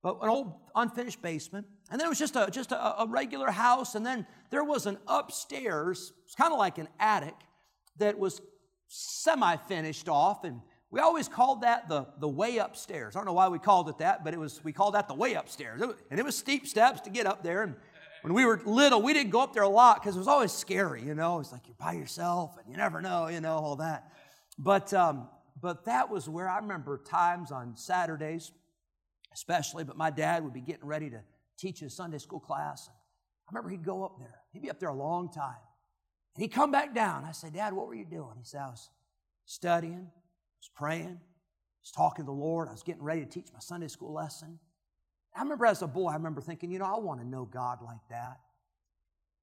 But 0.00 0.18
an 0.22 0.28
old 0.28 0.52
unfinished 0.76 1.20
basement. 1.20 1.66
And 1.90 1.98
then 1.98 2.06
it 2.06 2.10
was 2.10 2.18
just 2.20 2.36
a, 2.36 2.48
just 2.48 2.70
a, 2.70 3.02
a 3.02 3.06
regular 3.08 3.50
house. 3.50 3.96
And 3.96 4.06
then 4.06 4.24
there 4.50 4.62
was 4.62 4.86
an 4.86 4.98
upstairs, 5.08 6.12
it's 6.26 6.36
kind 6.36 6.52
of 6.52 6.60
like 6.60 6.78
an 6.78 6.88
attic, 7.00 7.34
that 7.96 8.18
was 8.18 8.40
semi 8.88 9.56
finished 9.56 10.08
off. 10.08 10.44
And 10.44 10.60
we 10.90 11.00
always 11.00 11.28
called 11.28 11.62
that 11.62 11.88
the, 11.88 12.06
the 12.20 12.28
way 12.28 12.58
upstairs. 12.58 13.16
I 13.16 13.18
don't 13.18 13.26
know 13.26 13.32
why 13.32 13.48
we 13.48 13.58
called 13.58 13.88
it 13.88 13.98
that, 13.98 14.24
but 14.24 14.34
it 14.34 14.38
was 14.38 14.62
we 14.64 14.72
called 14.72 14.94
that 14.94 15.08
the 15.08 15.14
way 15.14 15.34
upstairs. 15.34 15.82
It 15.82 15.88
was, 15.88 15.96
and 16.10 16.20
it 16.20 16.24
was 16.24 16.36
steep 16.36 16.66
steps 16.66 17.00
to 17.02 17.10
get 17.10 17.26
up 17.26 17.42
there. 17.42 17.62
And 17.62 17.74
when 18.22 18.32
we 18.32 18.44
were 18.44 18.60
little, 18.64 19.02
we 19.02 19.12
didn't 19.12 19.30
go 19.30 19.40
up 19.40 19.52
there 19.52 19.64
a 19.64 19.68
lot 19.68 20.00
because 20.00 20.16
it 20.16 20.18
was 20.18 20.28
always 20.28 20.52
scary, 20.52 21.02
you 21.02 21.14
know. 21.14 21.40
It's 21.40 21.52
like 21.52 21.66
you're 21.66 21.76
by 21.78 21.92
yourself 21.92 22.56
and 22.58 22.70
you 22.70 22.76
never 22.76 23.02
know, 23.02 23.28
you 23.28 23.40
know, 23.40 23.56
all 23.56 23.76
that. 23.76 24.12
But 24.58 24.94
um, 24.94 25.28
but 25.60 25.84
that 25.84 26.10
was 26.10 26.28
where 26.28 26.48
I 26.48 26.58
remember 26.58 26.98
times 26.98 27.50
on 27.50 27.76
Saturdays, 27.76 28.52
especially, 29.32 29.84
but 29.84 29.96
my 29.96 30.10
dad 30.10 30.44
would 30.44 30.54
be 30.54 30.60
getting 30.60 30.86
ready 30.86 31.10
to 31.10 31.20
teach 31.58 31.80
his 31.80 31.94
Sunday 31.94 32.18
school 32.18 32.40
class. 32.40 32.88
I 32.88 33.52
remember 33.52 33.70
he'd 33.70 33.84
go 33.84 34.04
up 34.04 34.18
there. 34.18 34.40
He'd 34.52 34.62
be 34.62 34.70
up 34.70 34.80
there 34.80 34.88
a 34.88 34.94
long 34.94 35.30
time. 35.30 35.56
And 36.34 36.42
he'd 36.42 36.52
come 36.52 36.70
back 36.70 36.94
down. 36.94 37.24
I 37.24 37.32
said, 37.32 37.52
Dad, 37.52 37.72
what 37.72 37.86
were 37.86 37.94
you 37.94 38.04
doing? 38.04 38.34
He 38.38 38.44
said, 38.44 38.62
I 38.62 38.70
was 38.70 38.90
studying, 39.44 39.94
I 39.94 40.58
was 40.58 40.70
praying, 40.74 41.18
I 41.18 41.82
was 41.82 41.90
talking 41.94 42.24
to 42.24 42.26
the 42.26 42.32
Lord, 42.32 42.68
I 42.68 42.72
was 42.72 42.82
getting 42.82 43.02
ready 43.02 43.20
to 43.24 43.26
teach 43.26 43.46
my 43.52 43.60
Sunday 43.60 43.88
school 43.88 44.12
lesson. 44.12 44.58
I 45.36 45.42
remember 45.42 45.66
as 45.66 45.82
a 45.82 45.86
boy, 45.86 46.10
I 46.10 46.14
remember 46.14 46.40
thinking, 46.40 46.70
you 46.70 46.78
know, 46.78 46.84
I 46.84 46.98
want 46.98 47.20
to 47.20 47.26
know 47.26 47.44
God 47.44 47.80
like 47.82 48.00
that. 48.10 48.38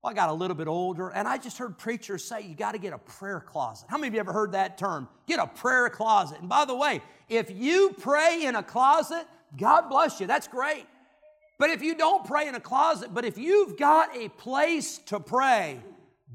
Well, 0.01 0.11
I 0.11 0.15
got 0.15 0.29
a 0.29 0.33
little 0.33 0.55
bit 0.55 0.67
older, 0.67 1.09
and 1.09 1.27
I 1.27 1.37
just 1.37 1.59
heard 1.59 1.77
preachers 1.77 2.23
say 2.23 2.41
you 2.41 2.55
got 2.55 2.71
to 2.71 2.79
get 2.79 2.91
a 2.91 2.97
prayer 2.97 3.39
closet. 3.39 3.87
How 3.87 3.97
many 3.97 4.07
of 4.07 4.13
you 4.15 4.19
ever 4.19 4.33
heard 4.33 4.53
that 4.53 4.77
term? 4.77 5.07
Get 5.27 5.39
a 5.39 5.45
prayer 5.45 5.89
closet. 5.89 6.39
And 6.39 6.49
by 6.49 6.65
the 6.65 6.75
way, 6.75 7.01
if 7.29 7.51
you 7.51 7.95
pray 7.99 8.45
in 8.45 8.55
a 8.55 8.63
closet, 8.63 9.27
God 9.55 9.89
bless 9.89 10.19
you. 10.19 10.25
That's 10.25 10.47
great. 10.47 10.87
But 11.59 11.69
if 11.69 11.83
you 11.83 11.93
don't 11.93 12.25
pray 12.25 12.47
in 12.47 12.55
a 12.55 12.59
closet, 12.59 13.13
but 13.13 13.25
if 13.25 13.37
you've 13.37 13.77
got 13.77 14.17
a 14.17 14.29
place 14.29 14.97
to 15.07 15.19
pray, 15.19 15.79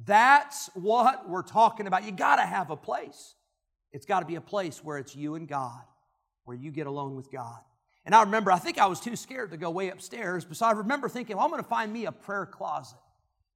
that's 0.07 0.71
what 0.75 1.29
we're 1.29 1.43
talking 1.43 1.87
about. 1.87 2.05
You 2.05 2.13
got 2.13 2.37
to 2.37 2.43
have 2.43 2.71
a 2.71 2.77
place. 2.77 3.35
It's 3.93 4.07
got 4.07 4.21
to 4.21 4.27
be 4.27 4.37
a 4.37 4.41
place 4.41 4.83
where 4.83 4.99
it's 4.99 5.15
you 5.15 5.35
and 5.35 5.47
God, 5.49 5.83
where 6.45 6.57
you 6.57 6.71
get 6.71 6.87
alone 6.87 7.17
with 7.17 7.31
God. 7.31 7.59
And 8.05 8.15
I 8.15 8.23
remember, 8.23 8.53
I 8.53 8.59
think 8.59 8.79
I 8.79 8.87
was 8.87 9.01
too 9.01 9.17
scared 9.17 9.51
to 9.51 9.57
go 9.57 9.69
way 9.71 9.91
upstairs, 9.91 10.45
but 10.45 10.57
so 10.57 10.67
I 10.67 10.73
remember 10.73 11.09
thinking, 11.09 11.37
well, 11.37 11.45
I'm 11.45 11.51
going 11.51 11.63
to 11.63 11.69
find 11.69 11.93
me 11.93 12.07
a 12.07 12.13
prayer 12.13 12.47
closet. 12.47 12.99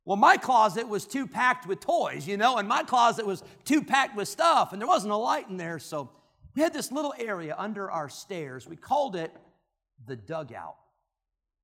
Well, 0.04 0.16
my 0.16 0.36
closet 0.36 0.88
was 0.88 1.06
too 1.06 1.28
packed 1.28 1.68
with 1.68 1.78
toys, 1.78 2.26
you 2.26 2.36
know, 2.36 2.56
and 2.56 2.66
my 2.66 2.82
closet 2.82 3.24
was 3.24 3.44
too 3.64 3.82
packed 3.82 4.16
with 4.16 4.26
stuff, 4.26 4.72
and 4.72 4.80
there 4.80 4.88
wasn't 4.88 5.12
a 5.12 5.16
light 5.16 5.48
in 5.48 5.56
there. 5.56 5.78
So 5.78 6.10
we 6.56 6.62
had 6.62 6.72
this 6.72 6.90
little 6.90 7.14
area 7.18 7.54
under 7.56 7.90
our 7.90 8.08
stairs. 8.08 8.66
We 8.66 8.76
called 8.76 9.14
it 9.14 9.30
the 10.06 10.16
dugout. 10.16 10.74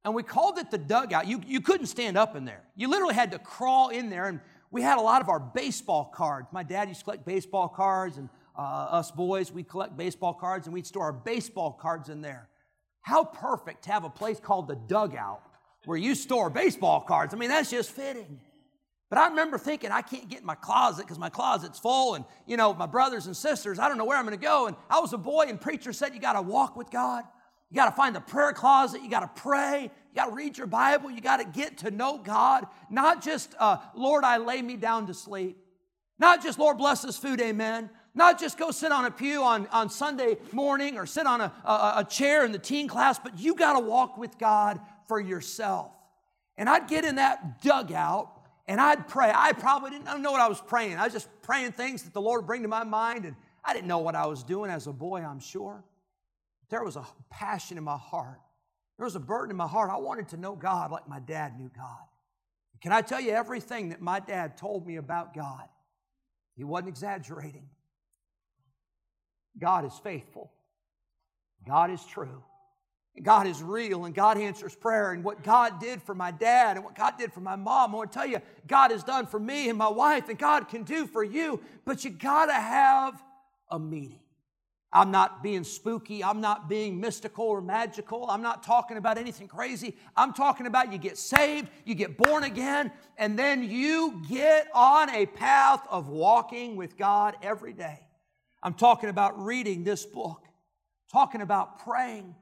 And 0.05 0.15
we 0.15 0.23
called 0.23 0.59
it 0.59 0.71
the 0.71 0.79
dugout. 0.79 1.27
You, 1.27 1.41
you 1.45 1.61
couldn't 1.61 1.87
stand 1.87 2.17
up 2.17 2.37
in 2.37 2.45
there. 2.45 2.63
You 2.77 2.89
literally 2.89 3.15
had 3.15 3.33
to 3.33 3.41
crawl 3.41 3.89
in 3.89 4.11
there, 4.11 4.29
and 4.29 4.41
we 4.77 4.83
had 4.83 4.99
a 4.99 5.01
lot 5.01 5.23
of 5.23 5.31
our 5.31 5.41
baseball 5.41 6.05
cards. 6.05 6.49
My 6.53 6.63
dad 6.63 6.89
used 6.89 7.01
to 7.01 7.05
collect 7.05 7.25
baseball 7.25 7.67
cards, 7.67 8.19
and 8.19 8.29
uh, 8.59 8.61
us 8.61 9.11
boys, 9.11 9.51
we 9.51 9.63
collect 9.63 9.97
baseball 9.97 10.35
cards 10.35 10.67
and 10.67 10.75
we'd 10.75 10.87
store 10.87 11.05
our 11.05 11.13
baseball 11.15 11.73
cards 11.73 12.11
in 12.11 12.21
there. 12.21 12.51
How 13.01 13.25
perfect 13.25 13.85
to 13.85 13.93
have 13.93 14.05
a 14.05 14.11
place 14.11 14.39
called 14.39 14.69
the 14.69 14.75
dugout 14.75 15.41
where 15.87 15.97
you 15.97 16.15
store 16.15 16.51
baseball 16.51 17.01
cards. 17.01 17.33
I 17.33 17.39
mean, 17.39 17.49
that's 17.49 17.71
just 17.71 17.91
fitting. 17.91 18.39
But 19.09 19.19
I 19.19 19.29
remember 19.29 19.57
thinking, 19.57 19.93
I 19.93 20.03
can't 20.03 20.29
get 20.29 20.41
in 20.41 20.47
my 20.47 20.57
closet 20.57 21.07
because 21.07 21.19
my 21.19 21.31
closet's 21.31 21.79
full, 21.79 22.15
and 22.15 22.27
you 22.47 22.59
know, 22.59 22.75
my 22.75 22.85
brothers 22.85 23.25
and 23.25 23.35
sisters, 23.35 23.79
I 23.79 23.89
don't 23.89 23.97
know 23.97 24.05
where 24.05 24.19
I'm 24.19 24.25
gonna 24.25 24.37
go. 24.37 24.67
And 24.67 24.77
I 24.91 25.01
was 25.01 25.15
a 25.15 25.19
boy, 25.19 25.47
and 25.49 25.59
preacher 25.59 25.95
said, 25.95 26.13
You 26.13 26.21
gotta 26.21 26.43
walk 26.43 26.77
with 26.77 26.91
God. 26.91 27.25
You 27.71 27.77
gotta 27.77 27.95
find 27.95 28.15
the 28.15 28.21
prayer 28.21 28.53
closet. 28.53 29.03
You 29.03 29.11
gotta 29.11 29.31
pray. 29.35 29.83
You 29.83 30.15
gotta 30.15 30.33
read 30.33 30.57
your 30.57 30.67
Bible. 30.67 31.11
You 31.11 31.21
gotta 31.21 31.45
get 31.45 31.79
to 31.79 31.91
know 31.91 32.19
God. 32.19 32.67
Not 32.91 33.23
just, 33.23 33.55
uh, 33.59 33.79
Lord, 33.95 34.25
I 34.25 34.37
lay 34.37 34.63
me 34.63 34.77
down 34.77 35.07
to 35.09 35.15
sleep. 35.15 35.59
Not 36.19 36.43
just, 36.43 36.59
Lord, 36.59 36.79
bless 36.79 37.03
this 37.03 37.17
food, 37.17 37.41
amen. 37.41 37.91
Not 38.15 38.41
just 38.41 38.57
go 38.57 38.71
sit 38.71 38.93
on 38.93 39.05
a 39.05 39.11
pew 39.11 39.43
on, 39.43 39.67
on 39.67 39.91
Sunday 39.91 40.39
morning 40.53 40.97
or 40.97 41.05
sit 41.05 41.27
on 41.27 41.43
a, 41.43 41.53
a, 41.65 41.95
a 41.99 42.07
chair 42.09 42.45
in 42.47 42.53
the 42.53 42.59
teen 42.59 42.89
class, 42.89 43.19
but 43.19 43.39
you 43.39 43.55
got 43.55 43.75
to 43.75 43.81
walk 43.81 44.17
with 44.17 44.39
God 44.39 44.81
for 45.07 45.21
yourself. 45.21 45.93
And 46.57 46.71
I'd 46.71 46.89
get 46.89 47.05
in 47.05 47.17
that 47.17 47.61
dugout 47.63 48.31
and 48.67 48.81
I'd 48.81 49.07
pray. 49.07 49.31
I 49.35 49.53
probably 49.53 49.91
didn't 49.91 50.23
know 50.23 50.33
what 50.33 50.41
I 50.41 50.49
was 50.49 50.61
praying. 50.61 50.97
I 50.97 51.05
was 51.05 51.13
just 51.13 51.29
praying 51.43 51.73
things 51.73 52.03
that 52.05 52.15
the 52.15 52.21
Lord 52.21 52.41
would 52.41 52.47
bring 52.47 52.63
to 52.63 52.69
my 52.69 52.85
mind, 52.85 53.25
and 53.25 53.37
I 53.65 53.75
didn't 53.75 53.87
know 53.87 53.99
what 53.99 54.15
I 54.15 54.27
was 54.27 54.43
doing 54.43 54.71
as 54.71 54.87
a 54.87 54.93
boy, 54.93 55.21
I'm 55.21 55.39
sure. 55.39 55.85
There 56.69 56.85
was 56.85 56.97
a 56.97 57.07
passion 57.31 57.79
in 57.79 57.85
my 57.85 57.97
heart. 57.97 58.41
There 58.97 59.05
was 59.05 59.17
a 59.17 59.21
burden 59.21 59.51
in 59.51 59.57
my 59.57 59.67
heart. 59.67 59.91
I 59.91 59.99
wanted 59.99 60.29
to 60.29 60.37
know 60.37 60.57
God 60.57 60.91
like 60.91 61.09
my 61.09 61.21
dad 61.21 61.59
knew 61.59 61.71
God. 61.77 62.07
Can 62.81 62.93
I 62.93 63.03
tell 63.03 63.21
you 63.21 63.33
everything 63.33 63.91
that 63.91 64.01
my 64.01 64.21
dad 64.21 64.57
told 64.57 64.87
me 64.87 64.97
about 64.97 65.35
God? 65.35 65.69
He 66.55 66.65
wasn't 66.65 66.89
exaggerating. 66.89 67.69
God 69.59 69.85
is 69.85 69.93
faithful. 70.03 70.53
God 71.67 71.91
is 71.91 72.05
true. 72.05 72.43
God 73.23 73.47
is 73.47 73.63
real 73.63 74.05
and 74.05 74.15
God 74.15 74.39
answers 74.39 74.75
prayer. 74.75 75.13
And 75.13 75.25
what 75.25 75.43
God 75.43 75.81
did 75.81 76.03
for 76.03 76.15
my 76.15 76.31
dad 76.31 76.77
and 76.77 76.85
what 76.85 76.95
God 76.95 77.15
did 77.19 77.33
for 77.33 77.41
my 77.41 77.57
mom, 77.57 77.95
I 77.95 77.99
want 77.99 78.13
to 78.13 78.19
tell 78.19 78.27
you, 78.27 78.41
God 78.67 78.91
has 78.91 79.03
done 79.03 79.27
for 79.27 79.41
me 79.41 79.69
and 79.69 79.79
my 79.79 79.89
wife, 79.89 80.29
and 80.29 80.39
God 80.39 80.69
can 80.69 80.83
do 80.83 81.07
for 81.07 81.25
you. 81.25 81.61
But 81.85 82.05
you 82.05 82.11
got 82.11 82.47
to 82.47 82.55
have 82.55 83.23
a 83.71 83.79
meeting. 83.79 84.21
I'm 84.93 85.11
not 85.11 85.43
being 85.43 85.65
spooky. 85.65 86.23
I'm 86.23 86.41
not 86.41 86.69
being 86.69 87.01
mystical 87.01 87.45
or 87.45 87.61
magical. 87.61 88.27
I'm 88.31 88.43
not 88.43 88.63
talking 88.63 88.97
about 88.97 89.19
anything 89.19 89.49
crazy. 89.49 89.97
I'm 90.17 90.33
talking 90.33 90.67
about 90.67 90.93
you 90.93 90.99
get 90.99 91.19
saved, 91.19 91.69
you 91.85 91.95
get 91.95 92.17
born 92.17 92.45
again, 92.45 92.93
and 93.19 93.39
then 93.39 93.69
you 93.69 94.23
get 94.29 94.69
on 94.73 95.11
a 95.11 95.27
path 95.27 95.87
of 95.91 96.09
walking 96.09 96.77
with 96.77 96.97
God 96.97 97.37
every 97.43 97.73
day. 97.73 98.01
I'm 98.63 98.75
talking 98.75 99.11
about 99.11 99.39
reading 99.45 99.85
this 99.85 100.07
book, 100.07 100.43
talking 101.13 101.41
about 101.41 101.81
praying. 101.81 102.35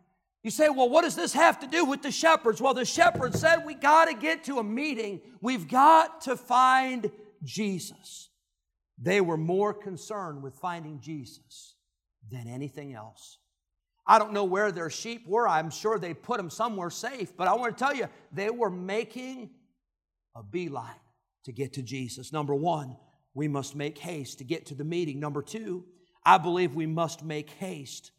You 0.43 0.51
say, 0.51 0.69
well, 0.69 0.91
what 0.91 1.03
does 1.03 1.17
this 1.17 1.33
have 1.33 1.59
to 1.61 1.67
do 1.67 1.87
with 1.87 2.03
the 2.03 2.11
shepherds? 2.11 2.61
Well, 2.61 2.75
the 2.75 2.85
shepherds 2.85 3.41
said, 3.41 3.65
we 3.65 3.75
got 3.75 4.07
to 4.07 4.15
get 4.15 4.45
to 4.45 4.59
a 4.59 4.65
meeting. 4.65 5.23
We've 5.41 5.67
got 5.67 6.21
to 6.23 6.37
find 6.37 7.11
Jesus. 7.43 8.29
They 9.01 9.23
were 9.23 9.39
more 9.39 9.73
concerned 9.73 10.43
with 10.43 10.55
finding 10.55 11.01
Jesus 11.01 11.74
than 12.31 12.49
anything 12.49 12.95
else. 12.95 13.39
I 14.07 14.19
don't 14.19 14.33
know 14.33 14.45
where 14.45 14.71
their 14.71 14.91
sheep 14.91 15.27
were. 15.27 15.49
I'm 15.49 15.71
sure 15.71 15.99
they 15.99 16.13
put 16.13 16.37
them 16.37 16.51
somewhere 16.51 16.91
safe, 16.91 17.37
but 17.37 17.49
I 17.49 17.55
want 17.55 17.77
to 17.77 17.85
tell 17.85 17.95
you, 17.95 18.09
they 18.33 18.51
were 18.51 18.71
making 18.71 19.51
a 20.37 20.43
beeline 20.43 21.01
to 21.45 21.53
get 21.53 21.75
to 21.75 21.83
Jesus. 21.83 22.33
Number 22.33 22.55
one, 22.55 22.97
we 23.35 23.49
must 23.49 23.75
make 23.75 23.99
haste 23.99 24.39
to 24.39 24.45
get 24.45 24.67
to 24.67 24.75
the 24.75 24.85
meeting. 24.85 25.21
Number 25.21 25.43
two, 25.43 25.85
I 26.25 26.39
believe 26.39 26.75
we 26.75 26.87
must 26.87 27.23
make 27.23 27.51
haste 27.51 28.13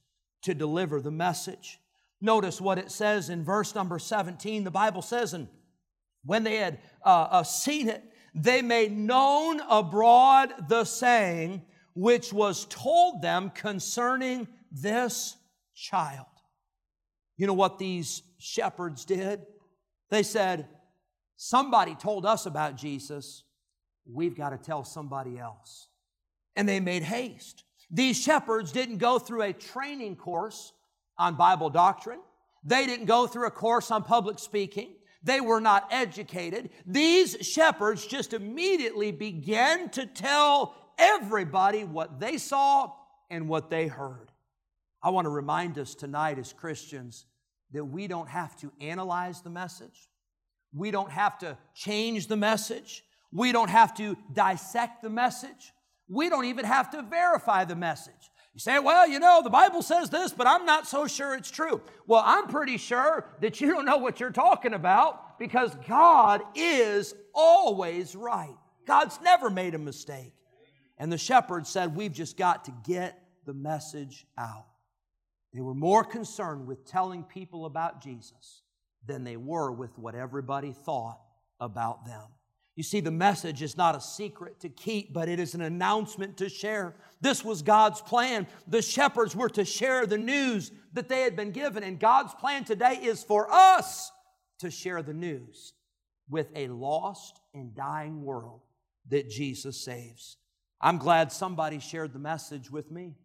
to 0.43 0.53
deliver 0.53 1.01
the 1.01 1.11
message. 1.11 1.79
Notice 2.21 2.59
what 2.59 2.77
it 2.77 2.91
says 2.91 3.29
in 3.29 3.43
verse 3.43 3.75
number 3.75 3.99
17. 3.99 4.63
The 4.63 4.71
Bible 4.71 5.01
says, 5.01 5.33
and 5.33 5.47
when 6.23 6.43
they 6.43 6.57
had 6.57 6.79
uh, 7.05 7.27
uh, 7.29 7.43
seen 7.43 7.89
it, 7.89 8.03
they 8.33 8.61
made 8.61 8.91
known 8.91 9.61
abroad 9.69 10.53
the 10.67 10.83
saying 10.83 11.61
which 11.95 12.31
was 12.31 12.65
told 12.65 13.21
them 13.21 13.49
concerning 13.49 14.47
this 14.71 15.35
child. 15.73 16.27
You 17.37 17.47
know 17.47 17.53
what 17.53 17.79
these 17.79 18.21
shepherds 18.37 19.05
did? 19.05 19.41
They 20.09 20.23
said, 20.23 20.67
Somebody 21.37 21.95
told 21.95 22.25
us 22.25 22.45
about 22.45 22.77
Jesus. 22.77 23.43
We've 24.05 24.37
got 24.37 24.49
to 24.49 24.57
tell 24.57 24.83
somebody 24.83 25.37
else. 25.37 25.87
And 26.55 26.69
they 26.69 26.79
made 26.79 27.03
haste. 27.03 27.63
These 27.91 28.21
shepherds 28.21 28.71
didn't 28.71 28.99
go 28.99 29.19
through 29.19 29.41
a 29.41 29.53
training 29.53 30.15
course 30.15 30.71
on 31.17 31.35
Bible 31.35 31.69
doctrine, 31.69 32.19
they 32.63 32.85
didn't 32.85 33.05
go 33.05 33.27
through 33.27 33.47
a 33.47 33.51
course 33.51 33.91
on 33.91 34.03
public 34.03 34.39
speaking. 34.39 34.95
They 35.23 35.39
were 35.39 35.61
not 35.61 35.87
educated. 35.91 36.69
These 36.85 37.37
shepherds 37.41 38.05
just 38.05 38.33
immediately 38.33 39.11
began 39.11 39.89
to 39.91 40.05
tell 40.05 40.75
everybody 40.97 41.83
what 41.83 42.19
they 42.19 42.37
saw 42.37 42.91
and 43.29 43.47
what 43.47 43.69
they 43.69 43.87
heard. 43.87 44.31
I 45.01 45.09
want 45.09 45.25
to 45.25 45.29
remind 45.29 45.77
us 45.77 45.95
tonight 45.95 46.39
as 46.39 46.53
Christians 46.53 47.25
that 47.71 47.85
we 47.85 48.07
don't 48.07 48.29
have 48.29 48.55
to 48.57 48.71
analyze 48.79 49.41
the 49.41 49.49
message. 49.49 50.09
We 50.73 50.91
don't 50.91 51.11
have 51.11 51.37
to 51.39 51.57
change 51.73 52.27
the 52.27 52.37
message. 52.37 53.03
We 53.31 53.51
don't 53.51 53.69
have 53.69 53.93
to 53.95 54.17
dissect 54.33 55.01
the 55.01 55.09
message. 55.09 55.73
We 56.07 56.29
don't 56.29 56.45
even 56.45 56.65
have 56.65 56.91
to 56.91 57.01
verify 57.01 57.65
the 57.65 57.75
message. 57.75 58.13
You 58.53 58.59
say, 58.59 58.79
well, 58.79 59.07
you 59.07 59.19
know, 59.19 59.41
the 59.43 59.49
Bible 59.49 59.81
says 59.81 60.09
this, 60.09 60.31
but 60.31 60.47
I'm 60.47 60.65
not 60.65 60.87
so 60.87 61.07
sure 61.07 61.35
it's 61.35 61.51
true. 61.51 61.81
Well, 62.07 62.23
I'm 62.25 62.47
pretty 62.47 62.77
sure 62.77 63.25
that 63.41 63.59
you 63.59 63.67
don't 63.67 63.85
know 63.85 63.97
what 63.97 64.19
you're 64.19 64.29
talking 64.29 64.73
about 64.73 65.37
because 65.37 65.75
God 65.87 66.41
is 66.55 67.13
always 67.33 68.15
right. 68.15 68.55
God's 68.87 69.19
never 69.21 69.49
made 69.49 69.75
a 69.75 69.79
mistake. 69.79 70.34
And 70.97 71.11
the 71.11 71.17
shepherds 71.17 71.69
said, 71.69 71.95
We've 71.95 72.13
just 72.13 72.37
got 72.37 72.65
to 72.65 72.73
get 72.83 73.21
the 73.45 73.53
message 73.53 74.25
out. 74.37 74.65
They 75.53 75.61
were 75.61 75.73
more 75.73 76.03
concerned 76.03 76.67
with 76.67 76.85
telling 76.85 77.23
people 77.23 77.65
about 77.65 78.01
Jesus 78.01 78.61
than 79.05 79.23
they 79.23 79.37
were 79.37 79.71
with 79.71 79.97
what 79.97 80.15
everybody 80.15 80.73
thought 80.73 81.19
about 81.59 82.05
them. 82.05 82.23
You 82.75 82.83
see, 82.83 82.99
the 82.99 83.11
message 83.11 83.61
is 83.61 83.77
not 83.77 83.95
a 83.95 84.01
secret 84.01 84.59
to 84.59 84.69
keep, 84.69 85.13
but 85.13 85.29
it 85.29 85.39
is 85.39 85.55
an 85.55 85.61
announcement 85.61 86.35
to 86.37 86.49
share. 86.49 86.95
This 87.21 87.45
was 87.45 87.61
God's 87.61 88.01
plan. 88.01 88.47
The 88.67 88.81
shepherds 88.81 89.33
were 89.33 89.49
to 89.49 89.63
share 89.63 90.05
the 90.05 90.17
news 90.17 90.73
that 90.91 91.07
they 91.07 91.21
had 91.21 91.37
been 91.37 91.51
given, 91.51 91.83
and 91.83 91.97
God's 91.99 92.33
plan 92.33 92.65
today 92.65 92.99
is 93.01 93.23
for 93.23 93.49
us 93.49 94.11
to 94.59 94.69
share 94.69 95.01
the 95.01 95.13
news 95.13 95.73
with 96.29 96.47
a 96.53 96.67
lost 96.67 97.39
and 97.53 97.73
dying 97.73 98.23
world 98.23 98.61
that 99.09 99.29
Jesus 99.29 99.79
saves. 99.79 100.37
I'm 100.81 100.97
glad 100.97 101.31
somebody 101.31 101.79
shared 101.79 102.13
the 102.13 102.19
message 102.19 102.69
with 102.69 102.91
me. 102.91 103.15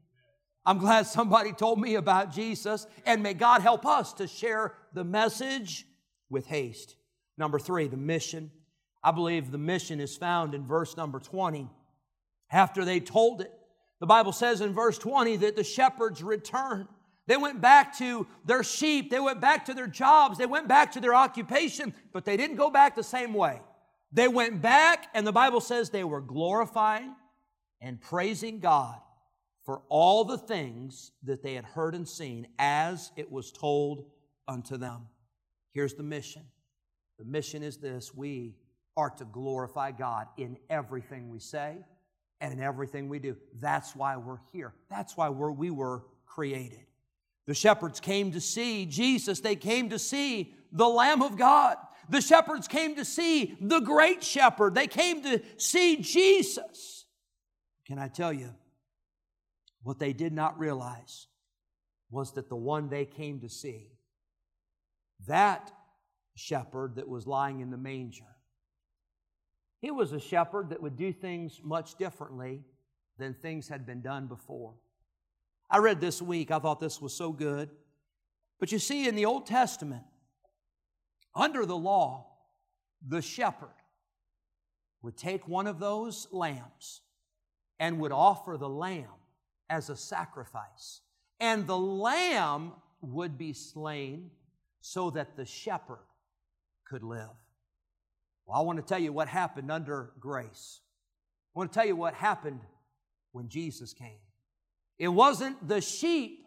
I'm 0.64 0.78
glad 0.78 1.06
somebody 1.06 1.52
told 1.52 1.80
me 1.80 1.94
about 1.94 2.32
Jesus, 2.32 2.86
and 3.06 3.22
may 3.22 3.34
God 3.34 3.62
help 3.62 3.86
us 3.86 4.12
to 4.14 4.26
share 4.26 4.74
the 4.92 5.04
message 5.04 5.86
with 6.28 6.46
haste. 6.46 6.96
Number 7.38 7.58
three, 7.58 7.88
the 7.88 7.96
mission. 7.96 8.50
I 9.02 9.12
believe 9.12 9.50
the 9.50 9.58
mission 9.58 10.00
is 10.00 10.16
found 10.16 10.54
in 10.54 10.66
verse 10.66 10.96
number 10.96 11.18
20. 11.18 11.68
After 12.52 12.84
they 12.84 13.00
told 13.00 13.40
it, 13.40 13.50
the 14.00 14.06
Bible 14.06 14.32
says 14.32 14.60
in 14.60 14.74
verse 14.74 14.98
20 14.98 15.36
that 15.36 15.56
the 15.56 15.64
shepherds 15.64 16.22
returned. 16.22 16.88
They 17.26 17.36
went 17.36 17.60
back 17.60 17.96
to 17.98 18.26
their 18.44 18.62
sheep, 18.62 19.10
they 19.10 19.20
went 19.20 19.40
back 19.40 19.66
to 19.66 19.74
their 19.74 19.86
jobs, 19.86 20.36
they 20.36 20.46
went 20.46 20.68
back 20.68 20.92
to 20.92 21.00
their 21.00 21.14
occupation, 21.14 21.94
but 22.12 22.24
they 22.24 22.36
didn't 22.36 22.56
go 22.56 22.70
back 22.70 22.96
the 22.96 23.02
same 23.02 23.34
way. 23.34 23.60
They 24.12 24.26
went 24.26 24.60
back, 24.60 25.06
and 25.14 25.26
the 25.26 25.32
Bible 25.32 25.60
says 25.60 25.90
they 25.90 26.04
were 26.04 26.20
glorifying 26.20 27.14
and 27.80 28.00
praising 28.00 28.60
God 28.60 28.98
for 29.64 29.82
all 29.88 30.24
the 30.24 30.38
things 30.38 31.12
that 31.24 31.42
they 31.42 31.54
had 31.54 31.64
heard 31.64 31.94
and 31.94 32.08
seen 32.08 32.46
as 32.58 33.12
it 33.16 33.30
was 33.30 33.52
told 33.52 34.04
unto 34.48 34.76
them. 34.76 35.06
Here's 35.72 35.94
the 35.94 36.02
mission 36.02 36.42
the 37.18 37.24
mission 37.24 37.62
is 37.62 37.76
this 37.76 38.14
we 38.14 38.56
are 38.96 39.10
to 39.10 39.24
glorify 39.24 39.92
God 39.92 40.26
in 40.36 40.58
everything 40.68 41.28
we 41.30 41.38
say 41.38 41.76
and 42.40 42.52
in 42.52 42.60
everything 42.60 43.08
we 43.08 43.18
do. 43.18 43.36
That's 43.60 43.94
why 43.94 44.16
we're 44.16 44.40
here. 44.52 44.72
That's 44.88 45.16
why 45.16 45.28
we're, 45.28 45.52
we 45.52 45.70
were 45.70 46.02
created. 46.26 46.86
The 47.46 47.54
shepherds 47.54 48.00
came 48.00 48.32
to 48.32 48.40
see 48.40 48.86
Jesus, 48.86 49.40
they 49.40 49.56
came 49.56 49.90
to 49.90 49.98
see 49.98 50.54
the 50.72 50.88
Lamb 50.88 51.22
of 51.22 51.36
God. 51.36 51.76
The 52.08 52.20
shepherds 52.20 52.66
came 52.66 52.96
to 52.96 53.04
see 53.04 53.56
the 53.60 53.80
great 53.80 54.24
shepherd. 54.24 54.74
They 54.74 54.88
came 54.88 55.22
to 55.22 55.40
see 55.58 55.98
Jesus. 55.98 56.99
Can 57.90 57.98
I 57.98 58.06
tell 58.06 58.32
you, 58.32 58.54
what 59.82 59.98
they 59.98 60.12
did 60.12 60.32
not 60.32 60.60
realize 60.60 61.26
was 62.08 62.30
that 62.34 62.48
the 62.48 62.54
one 62.54 62.88
they 62.88 63.04
came 63.04 63.40
to 63.40 63.48
see, 63.48 63.88
that 65.26 65.72
shepherd 66.36 66.94
that 66.94 67.08
was 67.08 67.26
lying 67.26 67.58
in 67.58 67.72
the 67.72 67.76
manger, 67.76 68.36
he 69.80 69.90
was 69.90 70.12
a 70.12 70.20
shepherd 70.20 70.70
that 70.70 70.80
would 70.80 70.94
do 70.96 71.12
things 71.12 71.60
much 71.64 71.96
differently 71.96 72.62
than 73.18 73.34
things 73.34 73.66
had 73.66 73.84
been 73.84 74.02
done 74.02 74.28
before. 74.28 74.74
I 75.68 75.78
read 75.78 76.00
this 76.00 76.22
week, 76.22 76.52
I 76.52 76.60
thought 76.60 76.78
this 76.78 77.00
was 77.00 77.12
so 77.12 77.32
good. 77.32 77.70
But 78.60 78.70
you 78.70 78.78
see, 78.78 79.08
in 79.08 79.16
the 79.16 79.26
Old 79.26 79.46
Testament, 79.46 80.04
under 81.34 81.66
the 81.66 81.76
law, 81.76 82.36
the 83.04 83.20
shepherd 83.20 83.74
would 85.02 85.16
take 85.16 85.48
one 85.48 85.66
of 85.66 85.80
those 85.80 86.28
lambs 86.30 87.00
and 87.80 87.98
would 87.98 88.12
offer 88.12 88.56
the 88.56 88.68
lamb 88.68 89.06
as 89.70 89.88
a 89.88 89.96
sacrifice. 89.96 91.00
And 91.40 91.66
the 91.66 91.78
lamb 91.78 92.72
would 93.00 93.38
be 93.38 93.54
slain 93.54 94.30
so 94.82 95.10
that 95.10 95.36
the 95.36 95.46
shepherd 95.46 96.04
could 96.84 97.02
live. 97.02 97.30
Well, 98.46 98.58
I 98.58 98.62
want 98.62 98.78
to 98.78 98.84
tell 98.84 98.98
you 98.98 99.12
what 99.12 99.28
happened 99.28 99.70
under 99.70 100.12
grace. 100.20 100.80
I 101.56 101.58
want 101.58 101.72
to 101.72 101.78
tell 101.78 101.86
you 101.86 101.96
what 101.96 102.14
happened 102.14 102.60
when 103.32 103.48
Jesus 103.48 103.94
came. 103.94 104.18
It 104.98 105.08
wasn't 105.08 105.66
the 105.66 105.80
sheep 105.80 106.44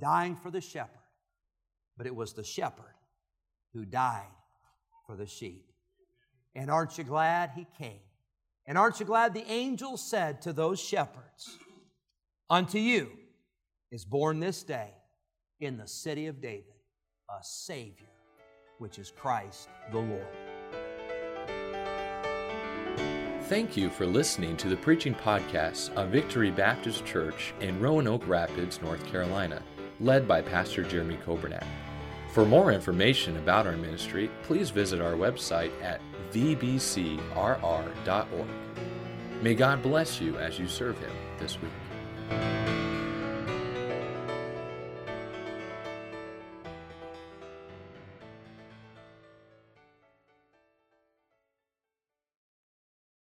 dying 0.00 0.36
for 0.36 0.50
the 0.50 0.62
shepherd, 0.62 0.88
but 1.98 2.06
it 2.06 2.14
was 2.14 2.32
the 2.32 2.44
shepherd 2.44 2.94
who 3.74 3.84
died 3.84 4.22
for 5.06 5.14
the 5.14 5.26
sheep. 5.26 5.70
And 6.54 6.70
aren't 6.70 6.96
you 6.96 7.04
glad 7.04 7.50
he 7.54 7.66
came? 7.76 8.00
And 8.68 8.76
aren't 8.76 9.00
you 9.00 9.06
glad 9.06 9.32
the 9.32 9.50
angel 9.50 9.96
said 9.96 10.42
to 10.42 10.52
those 10.52 10.78
shepherds, 10.78 11.58
Unto 12.50 12.78
you 12.78 13.10
is 13.90 14.04
born 14.04 14.40
this 14.40 14.62
day 14.62 14.90
in 15.58 15.78
the 15.78 15.88
city 15.88 16.26
of 16.26 16.42
David 16.42 16.74
a 17.30 17.42
Savior, 17.42 18.08
which 18.78 18.98
is 18.98 19.10
Christ 19.10 19.68
the 19.90 19.98
Lord. 19.98 20.26
Thank 23.44 23.74
you 23.74 23.88
for 23.88 24.04
listening 24.04 24.56
to 24.58 24.68
the 24.68 24.76
preaching 24.76 25.14
podcast 25.14 25.94
of 25.94 26.10
Victory 26.10 26.50
Baptist 26.50 27.06
Church 27.06 27.54
in 27.60 27.80
Roanoke 27.80 28.28
Rapids, 28.28 28.82
North 28.82 29.04
Carolina, 29.06 29.62
led 30.00 30.28
by 30.28 30.42
Pastor 30.42 30.82
Jeremy 30.82 31.18
Coburnack. 31.24 31.66
For 32.32 32.44
more 32.44 32.72
information 32.72 33.38
about 33.38 33.66
our 33.66 33.76
ministry, 33.78 34.30
please 34.42 34.68
visit 34.68 35.00
our 35.00 35.14
website 35.14 35.72
at 35.82 36.02
vbcrr.org. 36.32 37.18
May 39.42 39.54
God 39.54 39.82
bless 39.82 40.20
you 40.20 40.36
as 40.38 40.58
you 40.58 40.68
serve 40.68 40.98
Him 40.98 41.12
this 41.38 41.58
week. 41.60 42.67